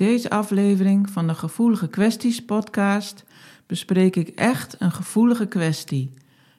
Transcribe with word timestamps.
Deze 0.00 0.30
aflevering 0.30 1.10
van 1.10 1.26
de 1.26 1.34
Gevoelige 1.34 1.88
Kwesties 1.88 2.44
podcast 2.44 3.24
bespreek 3.66 4.16
ik 4.16 4.28
echt 4.28 4.76
een 4.78 4.92
gevoelige 4.92 5.46
kwestie, 5.46 6.14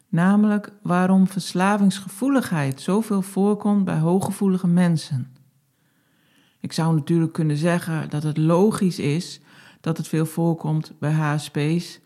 namelijk 0.10 0.72
waarom 0.82 1.28
verslavingsgevoeligheid 1.28 2.82
zoveel 2.82 3.22
voorkomt 3.22 3.86
bij 3.86 3.98
hooggevoelige 3.98 4.68
mensen. 4.68 5.32
Ik 6.60 6.74
zou 6.74 6.96
natuurlijk 6.96 7.34
kunnen 7.34 7.58
zeggen 7.58 8.10
dat 8.10 8.24
het 8.24 8.38
logisch 8.38 9.00
is 9.00 9.40
dat 9.80 9.98
het 9.98 10.08
veel 10.08 10.26
voorkomt 10.26 10.94
bij 11.00 11.12
HSP's, 11.12 12.00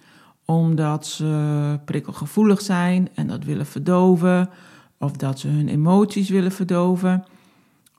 omdat 0.46 1.08
ze 1.08 1.80
prikkelgevoelig 1.86 2.62
zijn 2.62 3.10
en 3.16 3.28
dat 3.28 3.44
willen 3.44 3.66
verdoven, 3.66 4.50
of 4.98 5.12
dat 5.12 5.40
ze 5.40 5.48
hun 5.48 5.68
emoties 5.68 6.30
willen 6.30 6.52
verdoven. 6.52 7.26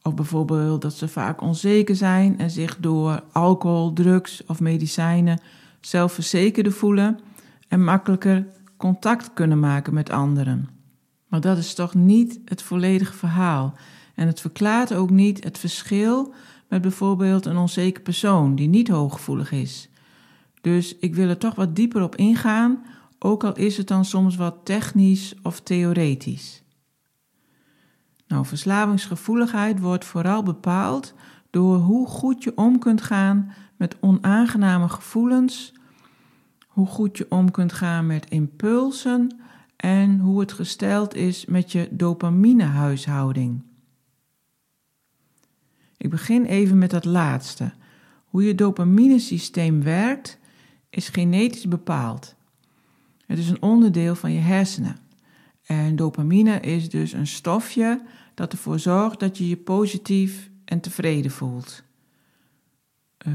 Of 0.06 0.14
bijvoorbeeld 0.14 0.82
dat 0.82 0.94
ze 0.94 1.08
vaak 1.08 1.40
onzeker 1.40 1.96
zijn 1.96 2.38
en 2.38 2.50
zich 2.50 2.76
door 2.80 3.22
alcohol, 3.32 3.92
drugs 3.92 4.44
of 4.46 4.60
medicijnen 4.60 5.40
zelfverzekerder 5.80 6.72
voelen 6.72 7.18
en 7.68 7.84
makkelijker 7.84 8.46
contact 8.76 9.30
kunnen 9.34 9.60
maken 9.60 9.94
met 9.94 10.10
anderen. 10.10 10.68
Maar 11.28 11.40
dat 11.40 11.58
is 11.58 11.74
toch 11.74 11.94
niet 11.94 12.40
het 12.44 12.62
volledige 12.62 13.12
verhaal. 13.12 13.74
En 14.14 14.26
het 14.26 14.40
verklaart 14.40 14.94
ook 14.94 15.10
niet 15.10 15.44
het 15.44 15.58
verschil 15.58 16.34
met 16.68 16.82
bijvoorbeeld 16.82 17.46
een 17.46 17.56
onzeker 17.56 18.02
persoon 18.02 18.54
die 18.54 18.68
niet 18.68 18.88
hooggevoelig 18.88 19.52
is. 19.52 19.88
Dus 20.60 20.96
ik 20.96 21.14
wil 21.14 21.28
er 21.28 21.38
toch 21.38 21.54
wat 21.54 21.76
dieper 21.76 22.02
op 22.02 22.16
ingaan, 22.16 22.86
ook 23.18 23.44
al 23.44 23.56
is 23.56 23.76
het 23.76 23.88
dan 23.88 24.04
soms 24.04 24.36
wat 24.36 24.56
technisch 24.64 25.34
of 25.42 25.60
theoretisch. 25.60 26.62
Nou, 28.28 28.46
verslavingsgevoeligheid 28.46 29.80
wordt 29.80 30.04
vooral 30.04 30.42
bepaald 30.42 31.14
door 31.50 31.76
hoe 31.76 32.06
goed 32.06 32.42
je 32.42 32.56
om 32.56 32.78
kunt 32.78 33.02
gaan 33.02 33.52
met 33.76 33.96
onaangename 34.00 34.88
gevoelens, 34.88 35.72
hoe 36.66 36.86
goed 36.86 37.18
je 37.18 37.26
om 37.28 37.50
kunt 37.50 37.72
gaan 37.72 38.06
met 38.06 38.30
impulsen 38.30 39.36
en 39.76 40.18
hoe 40.18 40.40
het 40.40 40.52
gesteld 40.52 41.14
is 41.14 41.44
met 41.44 41.72
je 41.72 41.88
dopaminehuishouding. 41.90 43.62
Ik 45.96 46.10
begin 46.10 46.44
even 46.44 46.78
met 46.78 46.90
dat 46.90 47.04
laatste. 47.04 47.72
Hoe 48.24 48.44
je 48.44 48.54
dopaminesysteem 48.54 49.82
werkt 49.82 50.38
is 50.90 51.08
genetisch 51.08 51.68
bepaald. 51.68 52.34
Het 53.26 53.38
is 53.38 53.48
een 53.48 53.62
onderdeel 53.62 54.14
van 54.14 54.32
je 54.32 54.40
hersenen. 54.40 54.96
En 55.66 55.96
dopamine 55.96 56.60
is 56.60 56.90
dus 56.90 57.12
een 57.12 57.26
stofje 57.26 58.02
dat 58.34 58.52
ervoor 58.52 58.78
zorgt 58.78 59.20
dat 59.20 59.38
je 59.38 59.48
je 59.48 59.56
positief 59.56 60.50
en 60.64 60.80
tevreden 60.80 61.30
voelt. 61.30 61.82
Uh, 63.26 63.34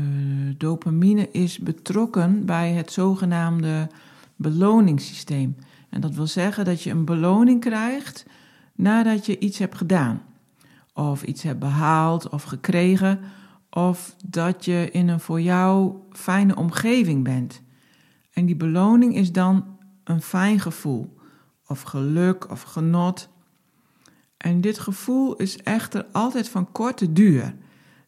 dopamine 0.58 1.30
is 1.32 1.60
betrokken 1.60 2.46
bij 2.46 2.72
het 2.72 2.92
zogenaamde 2.92 3.90
beloningssysteem. 4.36 5.56
En 5.90 6.02
dat 6.02 6.16
wil 6.16 6.28
zeggen 6.28 6.66
dat 6.66 6.82
je 6.82 6.90
een 6.90 7.06
beloning 7.06 7.62
krijgt 7.62 8.26
nadat 8.76 9.26
je 9.26 9.40
iets 9.40 9.58
hebt 9.58 9.78
gedaan, 9.78 10.22
of 10.94 11.24
iets 11.24 11.44
hebt 11.44 11.60
behaald 11.60 12.30
of 12.30 12.44
gekregen, 12.44 13.20
of 13.70 14.16
dat 14.26 14.66
je 14.66 14.90
in 14.92 15.08
een 15.08 15.20
voor 15.20 15.42
jou 15.42 15.96
fijne 16.12 16.56
omgeving 16.56 17.24
bent. 17.24 17.62
En 18.34 18.46
die 18.46 18.56
beloning 18.56 19.16
is 19.16 19.32
dan 19.32 19.78
een 20.04 20.22
fijn 20.22 20.60
gevoel 20.60 21.20
of 21.72 21.82
geluk 21.82 22.50
of 22.52 22.62
genot. 22.62 23.30
En 24.38 24.62
dit 24.62 24.80
gevoel 24.80 25.36
is 25.36 25.58
echter 25.58 26.06
altijd 26.12 26.50
van 26.50 26.72
korte 26.72 27.14
duur. 27.14 27.56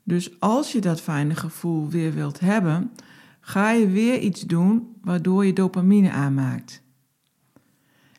Dus 0.03 0.39
als 0.39 0.71
je 0.71 0.81
dat 0.81 1.01
fijne 1.01 1.35
gevoel 1.35 1.89
weer 1.89 2.13
wilt 2.13 2.39
hebben, 2.39 2.91
ga 3.39 3.71
je 3.71 3.87
weer 3.87 4.19
iets 4.19 4.41
doen 4.41 4.95
waardoor 5.01 5.45
je 5.45 5.53
dopamine 5.53 6.11
aanmaakt. 6.11 6.81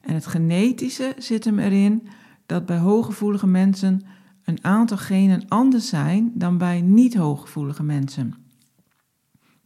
En 0.00 0.15
het 0.15 0.27
genetische 0.27 1.15
zit 1.19 1.44
hem 1.44 1.59
erin 1.59 2.09
dat 2.47 2.66
bij 2.66 2.78
hooggevoelige 2.78 3.47
mensen 3.47 4.03
een 4.44 4.65
aantal 4.65 4.97
genen 4.97 5.49
anders 5.49 5.88
zijn 5.88 6.33
dan 6.34 6.59
bij 6.59 6.81
niet 6.81 7.15
hooggevoelige 7.15 7.83
mensen. 7.83 8.34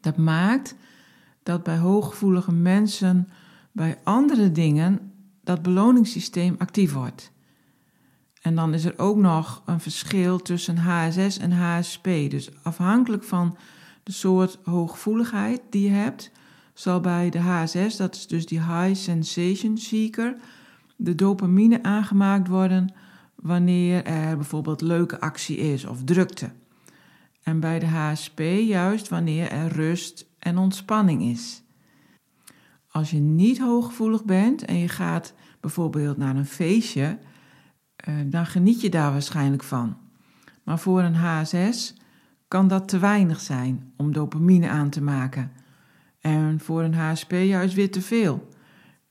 Dat 0.01 0.17
maakt 0.17 0.75
dat 1.43 1.63
bij 1.63 1.79
hooggevoelige 1.79 2.53
mensen 2.53 3.29
bij 3.73 3.99
andere 4.05 4.53
dingen 4.53 5.08
dat 5.49 5.63
beloningssysteem 5.63 6.55
actief 6.59 6.93
wordt. 6.93 7.33
En 8.43 8.55
dan 8.55 8.75
is 8.75 8.85
er 8.85 8.99
ook 8.99 9.17
nog 9.17 9.63
een 9.65 9.81
verschil 9.81 10.39
tussen 10.39 10.77
HSS 10.77 11.39
en 11.39 11.53
HSP. 11.53 12.05
Dus 12.05 12.51
afhankelijk 12.63 13.25
van 13.25 13.57
de 14.03 14.13
soort 14.13 14.59
hooggevoeligheid 14.65 15.61
die 15.71 15.83
je 15.83 15.95
hebt, 15.95 16.31
zal 16.75 17.01
bij 17.01 17.31
de 17.31 17.39
HSS, 17.39 17.97
dat 17.97 18.15
is 18.15 18.27
dus 18.27 18.47
die 18.47 18.61
High 18.61 18.95
Sensation 18.95 19.79
Seeker, 19.79 20.37
de 20.97 21.15
dopamine 21.15 21.83
aangemaakt 21.83 22.49
worden 22.49 22.95
wanneer 23.35 24.05
er 24.05 24.37
bijvoorbeeld 24.37 24.81
leuke 24.81 25.21
actie 25.21 25.57
is 25.57 25.85
of 25.85 26.05
drukte. 26.05 26.51
En 27.43 27.61
bij 27.61 27.79
de 27.79 27.87
HSP 27.87 28.41
juist 28.67 29.09
wanneer 29.09 29.51
er 29.51 29.73
rust 29.73 30.27
en 30.39 30.59
ontspanning 30.59 31.23
is. 31.23 31.63
Als 32.99 33.11
je 33.11 33.19
niet 33.19 33.59
hooggevoelig 33.59 34.25
bent 34.25 34.65
en 34.65 34.79
je 34.79 34.89
gaat 34.89 35.35
bijvoorbeeld 35.61 36.17
naar 36.17 36.37
een 36.37 36.47
feestje, 36.47 37.19
eh, 37.97 38.15
dan 38.27 38.47
geniet 38.47 38.81
je 38.81 38.91
daar 38.91 39.13
waarschijnlijk 39.13 39.63
van. 39.63 39.97
Maar 40.63 40.79
voor 40.79 41.03
een 41.03 41.15
HSS 41.15 41.95
kan 42.49 42.69
dat 42.69 42.89
te 42.89 42.99
weinig 42.99 43.41
zijn 43.41 43.93
om 43.97 44.13
dopamine 44.13 44.69
aan 44.69 44.91
te 44.91 45.03
maken. 45.03 45.53
En 46.21 46.61
voor 46.61 46.83
een 46.83 46.95
HSP 46.95 47.31
juist 47.33 47.75
weer 47.75 47.91
te 47.91 48.01
veel. 48.01 48.49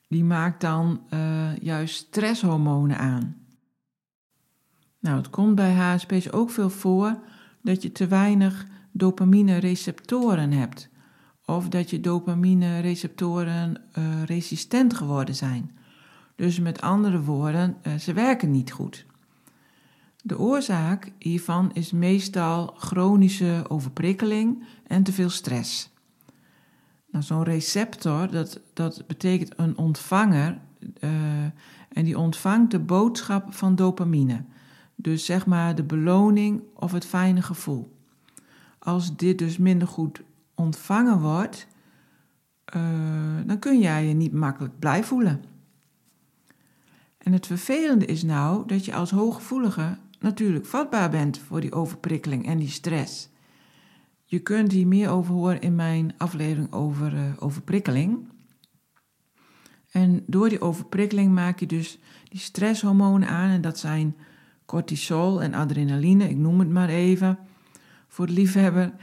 Die 0.07 0.23
maakt 0.23 0.61
dan 0.61 1.01
uh, 1.13 1.57
juist 1.57 1.95
stresshormonen 1.95 2.97
aan. 2.97 3.35
Nou, 4.99 5.17
het 5.17 5.29
komt 5.29 5.55
bij 5.55 5.73
HSP's 5.73 6.31
ook 6.31 6.49
veel 6.49 6.69
voor 6.69 7.19
dat 7.61 7.81
je 7.81 7.91
te 7.91 8.07
weinig 8.07 8.65
dopamine 8.91 9.57
receptoren 9.57 10.51
hebt 10.51 10.89
of 11.47 11.69
dat 11.69 11.89
je 11.89 11.99
dopamine-receptoren 11.99 13.81
uh, 13.97 14.23
resistent 14.23 14.93
geworden 14.93 15.35
zijn. 15.35 15.71
Dus 16.35 16.59
met 16.59 16.81
andere 16.81 17.21
woorden, 17.21 17.77
uh, 17.83 17.93
ze 17.95 18.13
werken 18.13 18.51
niet 18.51 18.71
goed. 18.71 19.05
De 20.21 20.39
oorzaak 20.39 21.11
hiervan 21.19 21.71
is 21.73 21.91
meestal 21.91 22.73
chronische 22.77 23.63
overprikkeling 23.67 24.63
en 24.87 25.03
te 25.03 25.13
veel 25.13 25.29
stress. 25.29 25.89
Nou, 27.11 27.23
Zo'n 27.23 27.43
receptor, 27.43 28.31
dat, 28.31 28.59
dat 28.73 29.03
betekent 29.07 29.53
een 29.55 29.77
ontvanger, 29.77 30.57
uh, 30.99 31.09
en 31.89 32.03
die 32.03 32.17
ontvangt 32.17 32.71
de 32.71 32.79
boodschap 32.79 33.53
van 33.53 33.75
dopamine. 33.75 34.43
Dus 34.95 35.25
zeg 35.25 35.45
maar 35.45 35.75
de 35.75 35.83
beloning 35.83 36.61
of 36.73 36.91
het 36.91 37.05
fijne 37.05 37.41
gevoel. 37.41 37.95
Als 38.79 39.15
dit 39.15 39.37
dus 39.37 39.57
minder 39.57 39.87
goed 39.87 40.21
ontvangen 40.57 41.19
wordt, 41.19 41.67
uh, 42.75 42.81
dan 43.45 43.59
kun 43.59 43.79
jij 43.79 44.05
je 44.05 44.13
niet 44.13 44.33
makkelijk 44.33 44.79
blij 44.79 45.03
voelen. 45.03 45.43
En 47.17 47.33
het 47.33 47.45
vervelende 47.45 48.05
is 48.05 48.23
nou 48.23 48.67
dat 48.67 48.85
je 48.85 48.93
als 48.93 49.11
hooggevoelige 49.11 49.97
natuurlijk 50.19 50.65
vatbaar 50.65 51.09
bent 51.09 51.37
voor 51.37 51.61
die 51.61 51.73
overprikkeling 51.73 52.45
en 52.45 52.57
die 52.57 52.69
stress. 52.69 53.29
Je 54.23 54.39
kunt 54.39 54.71
hier 54.71 54.87
meer 54.87 55.09
over 55.09 55.33
horen 55.33 55.61
in 55.61 55.75
mijn 55.75 56.13
aflevering 56.17 56.73
over 56.73 57.13
uh, 57.13 57.21
overprikkeling. 57.39 58.27
En 59.91 60.23
door 60.25 60.49
die 60.49 60.61
overprikkeling 60.61 61.33
maak 61.33 61.59
je 61.59 61.65
dus 61.65 61.99
die 62.23 62.39
stresshormonen 62.39 63.27
aan 63.27 63.49
en 63.49 63.61
dat 63.61 63.79
zijn 63.79 64.15
cortisol 64.65 65.41
en 65.41 65.53
adrenaline, 65.53 66.29
ik 66.29 66.37
noem 66.37 66.59
het 66.59 66.69
maar 66.69 66.89
even, 66.89 67.39
voor 68.07 68.25
de 68.25 68.33
liefhebber. 68.33 68.93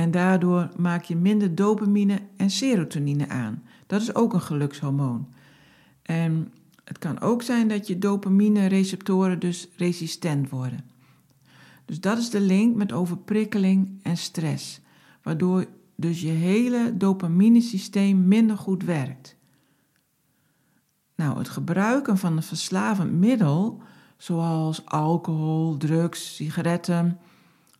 En 0.00 0.10
daardoor 0.10 0.70
maak 0.76 1.02
je 1.02 1.16
minder 1.16 1.54
dopamine 1.54 2.20
en 2.36 2.50
serotonine 2.50 3.28
aan. 3.28 3.62
Dat 3.86 4.02
is 4.02 4.14
ook 4.14 4.32
een 4.32 4.40
gelukshormoon. 4.40 5.28
En 6.02 6.52
het 6.84 6.98
kan 6.98 7.20
ook 7.20 7.42
zijn 7.42 7.68
dat 7.68 7.86
je 7.86 7.98
dopamine-receptoren 7.98 9.38
dus 9.38 9.68
resistent 9.76 10.50
worden. 10.50 10.84
Dus 11.84 12.00
dat 12.00 12.18
is 12.18 12.30
de 12.30 12.40
link 12.40 12.76
met 12.76 12.92
overprikkeling 12.92 13.98
en 14.02 14.16
stress, 14.16 14.80
waardoor 15.22 15.66
dus 15.94 16.20
je 16.20 16.30
hele 16.30 16.96
dopamine-systeem 16.96 18.28
minder 18.28 18.56
goed 18.58 18.84
werkt. 18.84 19.36
Nou, 21.14 21.38
het 21.38 21.48
gebruiken 21.48 22.18
van 22.18 22.36
een 22.36 22.42
verslavend 22.42 23.12
middel, 23.12 23.82
zoals 24.16 24.86
alcohol, 24.86 25.76
drugs, 25.76 26.34
sigaretten 26.36 27.18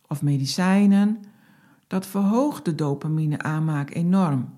of 0.07 0.21
medicijnen, 0.21 1.19
dat 1.91 2.07
verhoogt 2.07 2.65
de 2.65 2.75
dopamine-aanmaak 2.75 3.93
enorm. 3.93 4.57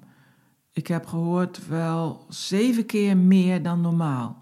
Ik 0.72 0.88
heb 0.88 1.06
gehoord 1.06 1.68
wel 1.68 2.26
zeven 2.30 2.86
keer 2.86 3.18
meer 3.18 3.64
dan 3.64 3.82
normaal. 3.82 4.42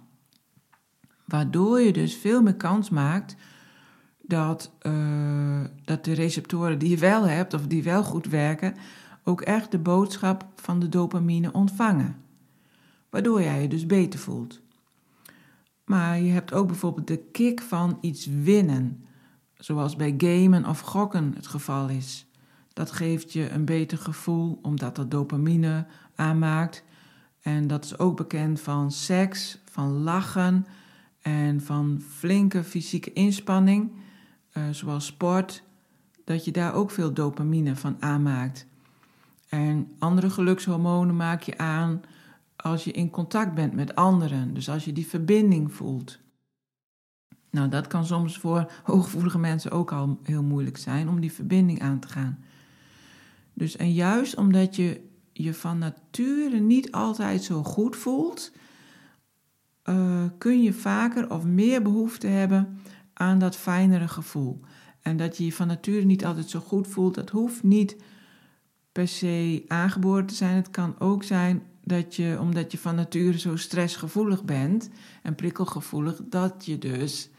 Waardoor 1.26 1.80
je 1.80 1.94
dus 1.94 2.16
veel 2.16 2.42
meer 2.42 2.56
kans 2.56 2.90
maakt 2.90 3.36
dat, 4.22 4.72
uh, 4.82 5.64
dat 5.84 6.06
de 6.06 6.14
receptoren 6.14 6.80
die 6.80 6.90
je 6.90 6.98
wel 6.98 7.28
hebt 7.28 7.54
of 7.54 7.68
die 7.68 7.84
wel 7.84 8.04
goed 8.04 8.26
werken, 8.26 8.76
ook 9.24 9.42
echt 9.42 9.72
de 9.72 9.80
boodschap 9.80 10.46
van 10.56 10.80
de 10.80 10.90
dopamine 10.90 11.52
ontvangen. 11.52 12.16
Waardoor 13.10 13.42
jij 13.42 13.62
je 13.62 13.68
dus 13.68 13.86
beter 13.86 14.20
voelt. 14.20 14.62
Maar 15.86 16.20
je 16.20 16.32
hebt 16.32 16.54
ook 16.54 16.68
bijvoorbeeld 16.68 17.08
de 17.08 17.24
kick 17.32 17.62
van 17.62 17.98
iets 18.02 18.26
winnen, 18.26 19.06
zoals 19.54 19.96
bij 19.96 20.14
gamen 20.18 20.66
of 20.66 20.80
gokken 20.80 21.34
het 21.36 21.48
geval 21.48 21.90
is. 21.90 22.26
Dat 22.74 22.92
geeft 22.92 23.34
je 23.34 23.50
een 23.50 23.66
beter 23.66 23.98
gevoel 23.98 24.60
omdat 24.62 24.96
dat 24.96 25.12
dopamine 25.12 25.86
aanmaakt. 26.16 26.84
En 27.42 27.68
dat 27.68 27.86
is 27.86 27.98
ook 27.98 28.18
bekend 28.18 28.62
van 28.62 28.92
seks, 28.92 29.60
van 29.66 29.92
lachen 29.92 30.66
en 31.22 31.62
van 31.62 32.02
flinke 32.10 32.64
fysieke 32.64 33.14
inspanning, 33.14 33.92
uh, 34.54 34.64
zoals 34.72 35.06
sport, 35.06 35.64
dat 36.26 36.46
je 36.46 36.52
daar 36.52 36.74
ook 36.74 36.92
veel 36.92 37.14
dopamine 37.14 37.76
van 37.76 37.98
aanmaakt. 38.00 38.68
En 39.50 39.92
andere 40.00 40.30
gelukshormonen 40.30 41.16
maak 41.16 41.42
je 41.42 41.58
aan 41.58 42.02
als 42.56 42.84
je 42.84 42.92
in 42.92 43.10
contact 43.10 43.54
bent 43.54 43.74
met 43.74 43.96
anderen, 43.96 44.54
dus 44.54 44.70
als 44.70 44.86
je 44.86 44.94
die 44.94 45.08
verbinding 45.08 45.74
voelt. 45.74 46.20
Nou, 47.50 47.70
dat 47.70 47.88
kan 47.88 48.06
soms 48.06 48.38
voor 48.38 48.72
hooggevoelige 48.84 49.40
mensen 49.40 49.72
ook 49.72 49.92
al 49.92 50.20
heel 50.24 50.44
moeilijk 50.44 50.78
zijn 50.78 51.10
om 51.10 51.20
die 51.20 51.32
verbinding 51.32 51.82
aan 51.82 52.00
te 52.00 52.08
gaan. 52.08 52.44
Dus 53.54 53.76
en 53.76 53.94
juist 53.94 54.36
omdat 54.36 54.76
je 54.76 55.10
je 55.34 55.54
van 55.54 55.78
nature 55.78 56.60
niet 56.60 56.92
altijd 56.92 57.44
zo 57.44 57.64
goed 57.64 57.96
voelt, 57.96 58.52
uh, 59.86 60.24
kun 60.38 60.64
je 60.64 60.74
vaker 60.74 61.32
of 61.32 61.46
meer 61.46 61.82
behoefte 61.82 62.28
hebben 62.28 62.80
aan 63.14 63.40
dat 63.40 63.56
fijnere 63.56 64.08
gevoel. 64.08 64.60
En 65.02 65.18
dat 65.18 65.38
je 65.38 65.46
je 65.46 65.54
van 65.54 65.68
nature 65.68 66.06
niet 66.06 66.26
altijd 66.26 66.50
zo 66.50 66.60
goed 66.60 66.88
voelt, 66.88 67.16
dat 67.16 67.30
hoeft 67.30 67.64
niet 67.64 67.96
per 68.92 69.08
se 69.08 69.64
aangeboren 69.68 70.26
te 70.26 70.36
zijn. 70.36 70.56
Het 70.56 70.70
kan 70.70 71.00
ook 71.00 71.24
zijn 71.24 71.64
dat 71.84 72.16
je, 72.16 72.38
omdat 72.40 72.72
je 72.72 72.78
van 72.78 72.96
nature 72.96 73.40
zo 73.40 73.56
stressgevoelig 73.56 74.44
bent 74.44 74.90
en 75.24 75.36
prikkelgevoelig, 75.36 76.22
dat 76.30 76.66
je 76.66 76.78
dus, 76.78 77.30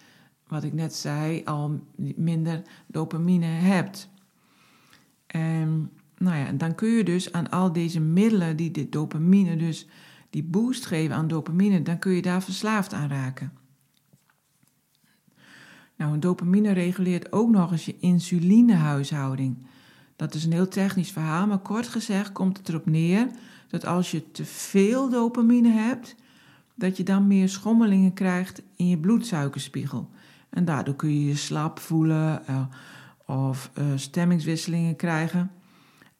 wat 0.46 0.62
ik 0.62 0.72
net 0.72 0.94
zei, 0.94 1.44
al 1.44 1.80
minder 2.16 2.62
dopamine 2.86 3.46
hebt. 3.46 4.08
En 5.26 5.90
nou 6.22 6.36
ja, 6.36 6.52
dan 6.52 6.74
kun 6.74 6.88
je 6.88 7.04
dus 7.04 7.32
aan 7.32 7.50
al 7.50 7.72
deze 7.72 8.00
middelen 8.00 8.56
die 8.56 8.70
de 8.70 8.88
dopamine 8.88 9.56
dus 9.56 9.86
die 10.30 10.42
boost 10.42 10.86
geven 10.86 11.16
aan 11.16 11.28
dopamine, 11.28 11.82
dan 11.82 11.98
kun 11.98 12.12
je 12.12 12.22
daar 12.22 12.42
verslaafd 12.42 12.92
aan 12.92 13.08
raken. 13.08 13.52
Nou, 15.96 16.18
dopamine 16.18 16.72
reguleert 16.72 17.32
ook 17.32 17.50
nog 17.50 17.72
eens 17.72 17.84
je 17.84 17.96
insulinehuishouding. 17.98 19.56
Dat 20.16 20.34
is 20.34 20.44
een 20.44 20.52
heel 20.52 20.68
technisch 20.68 21.10
verhaal, 21.10 21.46
maar 21.46 21.58
kort 21.58 21.88
gezegd 21.88 22.32
komt 22.32 22.58
het 22.58 22.68
erop 22.68 22.86
neer 22.86 23.26
dat 23.68 23.86
als 23.86 24.10
je 24.10 24.30
te 24.30 24.44
veel 24.44 25.10
dopamine 25.10 25.68
hebt, 25.68 26.14
dat 26.74 26.96
je 26.96 27.02
dan 27.02 27.26
meer 27.26 27.48
schommelingen 27.48 28.12
krijgt 28.12 28.62
in 28.76 28.88
je 28.88 28.98
bloedsuikerspiegel. 28.98 30.10
En 30.50 30.64
daardoor 30.64 30.96
kun 30.96 31.20
je 31.20 31.26
je 31.26 31.36
slap 31.36 31.78
voelen 31.78 32.42
uh, 32.50 32.62
of 33.26 33.70
uh, 33.78 33.84
stemmingswisselingen 33.94 34.96
krijgen. 34.96 35.50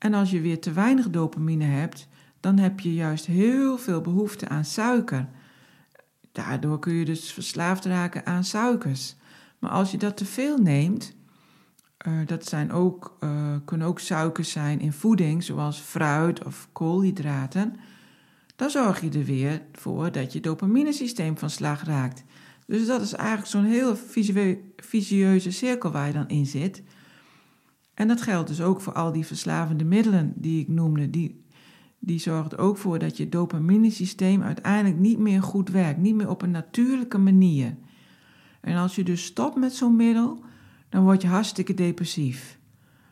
En 0.03 0.15
als 0.15 0.31
je 0.31 0.41
weer 0.41 0.61
te 0.61 0.73
weinig 0.73 1.11
dopamine 1.11 1.65
hebt, 1.65 2.09
dan 2.41 2.59
heb 2.59 2.81
je 2.81 2.95
juist 2.95 3.27
heel 3.27 3.79
veel 3.79 4.01
behoefte 4.01 4.49
aan 4.49 4.65
suiker. 4.65 5.29
Daardoor 6.33 6.79
kun 6.79 6.95
je 6.95 7.05
dus 7.05 7.33
verslaafd 7.33 7.85
raken 7.85 8.27
aan 8.27 8.45
suikers. 8.45 9.17
Maar 9.59 9.71
als 9.71 9.91
je 9.91 9.99
dat 9.99 10.17
te 10.17 10.25
veel 10.25 10.59
neemt, 10.59 11.15
uh, 12.07 12.27
dat 12.27 12.47
zijn 12.47 12.73
ook, 12.73 13.17
uh, 13.21 13.57
kunnen 13.65 13.87
ook 13.87 14.01
suikers 14.01 14.51
zijn 14.51 14.81
in 14.81 14.93
voeding, 14.93 15.43
zoals 15.43 15.79
fruit 15.79 16.45
of 16.45 16.69
koolhydraten, 16.73 17.77
dan 18.57 18.71
zorg 18.71 19.01
je 19.01 19.11
er 19.11 19.25
weer 19.25 19.63
voor 19.73 20.13
dat 20.13 20.33
je 20.33 20.41
dopaminesysteem 20.41 21.39
van 21.39 21.51
slag 21.51 21.85
raakt. 21.85 22.25
Dus 22.67 22.87
dat 22.87 23.01
is 23.01 23.13
eigenlijk 23.13 23.49
zo'n 23.49 23.65
heel 23.65 23.97
vicieuze 24.77 25.51
cirkel 25.51 25.91
waar 25.91 26.07
je 26.07 26.13
dan 26.13 26.29
in 26.29 26.47
zit. 26.47 26.83
En 27.95 28.09
dat 28.09 28.23
geldt 28.23 28.49
dus 28.49 28.61
ook 28.61 28.81
voor 28.81 28.93
al 28.93 29.13
die 29.13 29.27
verslavende 29.27 29.85
middelen 29.85 30.33
die 30.37 30.61
ik 30.61 30.69
noemde. 30.69 31.11
Die, 31.11 31.45
die 31.99 32.19
zorgt 32.19 32.59
ook 32.59 32.77
voor 32.77 32.99
dat 32.99 33.17
je 33.17 33.29
dopaminesysteem 33.29 34.43
uiteindelijk 34.43 35.01
niet 35.01 35.19
meer 35.19 35.43
goed 35.43 35.69
werkt, 35.69 35.99
niet 35.99 36.15
meer 36.15 36.29
op 36.29 36.43
een 36.43 36.51
natuurlijke 36.51 37.19
manier. 37.19 37.77
En 38.61 38.77
als 38.77 38.95
je 38.95 39.05
dus 39.05 39.25
stopt 39.25 39.57
met 39.57 39.75
zo'n 39.75 39.97
middel, 39.97 40.45
dan 40.89 41.03
word 41.03 41.23
je 41.23 41.29
hartstikke 41.29 41.75
depressief. 41.75 42.59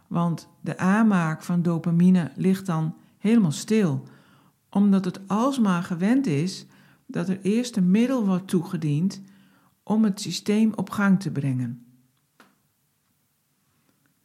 Want 0.06 0.48
de 0.60 0.78
aanmaak 0.78 1.42
van 1.42 1.62
dopamine 1.62 2.30
ligt 2.36 2.66
dan 2.66 2.94
helemaal 3.18 3.52
stil, 3.52 4.02
omdat 4.70 5.04
het 5.04 5.28
alsmaar 5.28 5.82
gewend 5.82 6.26
is 6.26 6.66
dat 7.06 7.28
er 7.28 7.40
eerst 7.42 7.76
een 7.76 7.90
middel 7.90 8.26
wordt 8.26 8.48
toegediend 8.48 9.22
om 9.82 10.04
het 10.04 10.20
systeem 10.20 10.72
op 10.74 10.90
gang 10.90 11.20
te 11.20 11.30
brengen. 11.30 11.84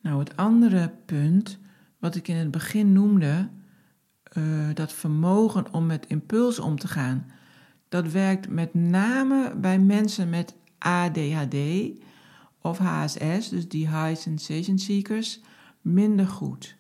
Nou, 0.06 0.20
het 0.20 0.38
andere 0.38 0.92
punt, 1.06 1.60
wat 2.00 2.16
ik 2.16 2.28
in 2.28 2.36
het 2.36 2.52
begin 2.52 2.94
noemde, 2.94 3.50
uh, 4.38 4.70
dat 4.74 4.94
vermogen 4.94 5.74
om 5.74 5.86
met 5.86 6.08
impuls 6.08 6.60
om 6.60 6.80
te 6.80 6.88
gaan, 6.88 7.26
dat 7.90 8.12
werkt 8.12 8.50
met 8.50 8.74
name 8.74 9.56
bij 9.56 9.80
mensen 9.80 10.30
met 10.30 10.56
ADHD 10.78 11.56
of 12.62 12.78
HSS, 12.78 13.50
dus 13.50 13.68
die 13.68 13.88
High 13.88 14.22
Sensation 14.22 14.78
Seekers, 14.78 15.42
minder 15.82 16.28
goed. 16.28 16.78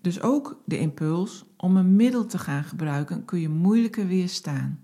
Dus 0.00 0.20
ook 0.20 0.62
de 0.64 0.78
impuls 0.78 1.44
om 1.56 1.76
een 1.76 1.96
middel 1.96 2.26
te 2.26 2.38
gaan 2.38 2.64
gebruiken 2.64 3.24
kun 3.24 3.40
je 3.40 3.48
moeilijker 3.48 4.06
weerstaan. 4.06 4.82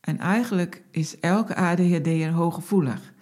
En 0.00 0.18
eigenlijk 0.18 0.82
is 0.90 1.20
elke 1.20 1.54
ADHD'er 1.54 2.30
hooggevoelig. 2.30 3.14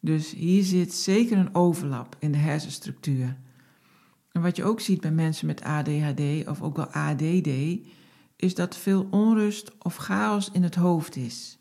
Dus 0.00 0.34
hier 0.34 0.64
zit 0.64 0.94
zeker 0.94 1.38
een 1.38 1.54
overlap 1.54 2.16
in 2.18 2.32
de 2.32 2.38
hersenstructuur. 2.38 3.36
En 4.32 4.42
wat 4.42 4.56
je 4.56 4.64
ook 4.64 4.80
ziet 4.80 5.00
bij 5.00 5.12
mensen 5.12 5.46
met 5.46 5.62
ADHD 5.62 6.48
of 6.48 6.62
ook 6.62 6.76
wel 6.76 6.86
ADD, 6.86 7.48
is 8.36 8.54
dat 8.54 8.76
veel 8.76 9.06
onrust 9.10 9.72
of 9.78 9.96
chaos 9.96 10.50
in 10.50 10.62
het 10.62 10.74
hoofd 10.74 11.16
is. 11.16 11.58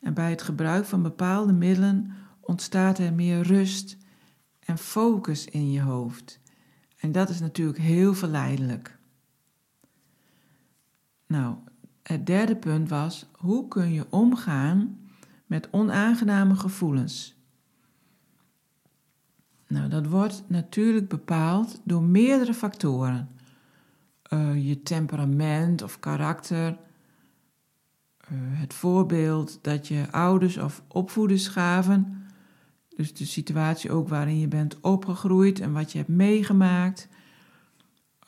En 0.00 0.14
bij 0.14 0.30
het 0.30 0.42
gebruik 0.42 0.84
van 0.84 1.02
bepaalde 1.02 1.52
middelen 1.52 2.12
ontstaat 2.40 2.98
er 2.98 3.12
meer 3.12 3.40
rust 3.40 3.96
en 4.60 4.78
focus 4.78 5.44
in 5.44 5.70
je 5.70 5.80
hoofd. 5.80 6.40
En 6.96 7.12
dat 7.12 7.28
is 7.28 7.40
natuurlijk 7.40 7.78
heel 7.78 8.14
verleidelijk. 8.14 8.98
Nou, 11.26 11.56
het 12.02 12.26
derde 12.26 12.56
punt 12.56 12.88
was: 12.88 13.26
hoe 13.32 13.68
kun 13.68 13.92
je 13.92 14.06
omgaan 14.10 14.98
met 15.46 15.68
onaangename 15.70 16.54
gevoelens? 16.56 17.33
Nou, 19.74 19.88
dat 19.88 20.06
wordt 20.06 20.44
natuurlijk 20.46 21.08
bepaald 21.08 21.80
door 21.84 22.02
meerdere 22.02 22.54
factoren. 22.54 23.28
Uh, 24.32 24.68
je 24.68 24.82
temperament 24.82 25.82
of 25.82 26.00
karakter, 26.00 26.70
uh, 26.70 26.78
het 28.32 28.74
voorbeeld 28.74 29.58
dat 29.62 29.88
je 29.88 30.06
ouders 30.10 30.56
of 30.58 30.82
opvoeders 30.88 31.48
gaven, 31.48 32.26
dus 32.96 33.14
de 33.14 33.24
situatie 33.24 33.90
ook 33.90 34.08
waarin 34.08 34.38
je 34.38 34.48
bent 34.48 34.80
opgegroeid 34.80 35.60
en 35.60 35.72
wat 35.72 35.92
je 35.92 35.98
hebt 35.98 36.10
meegemaakt, 36.10 37.08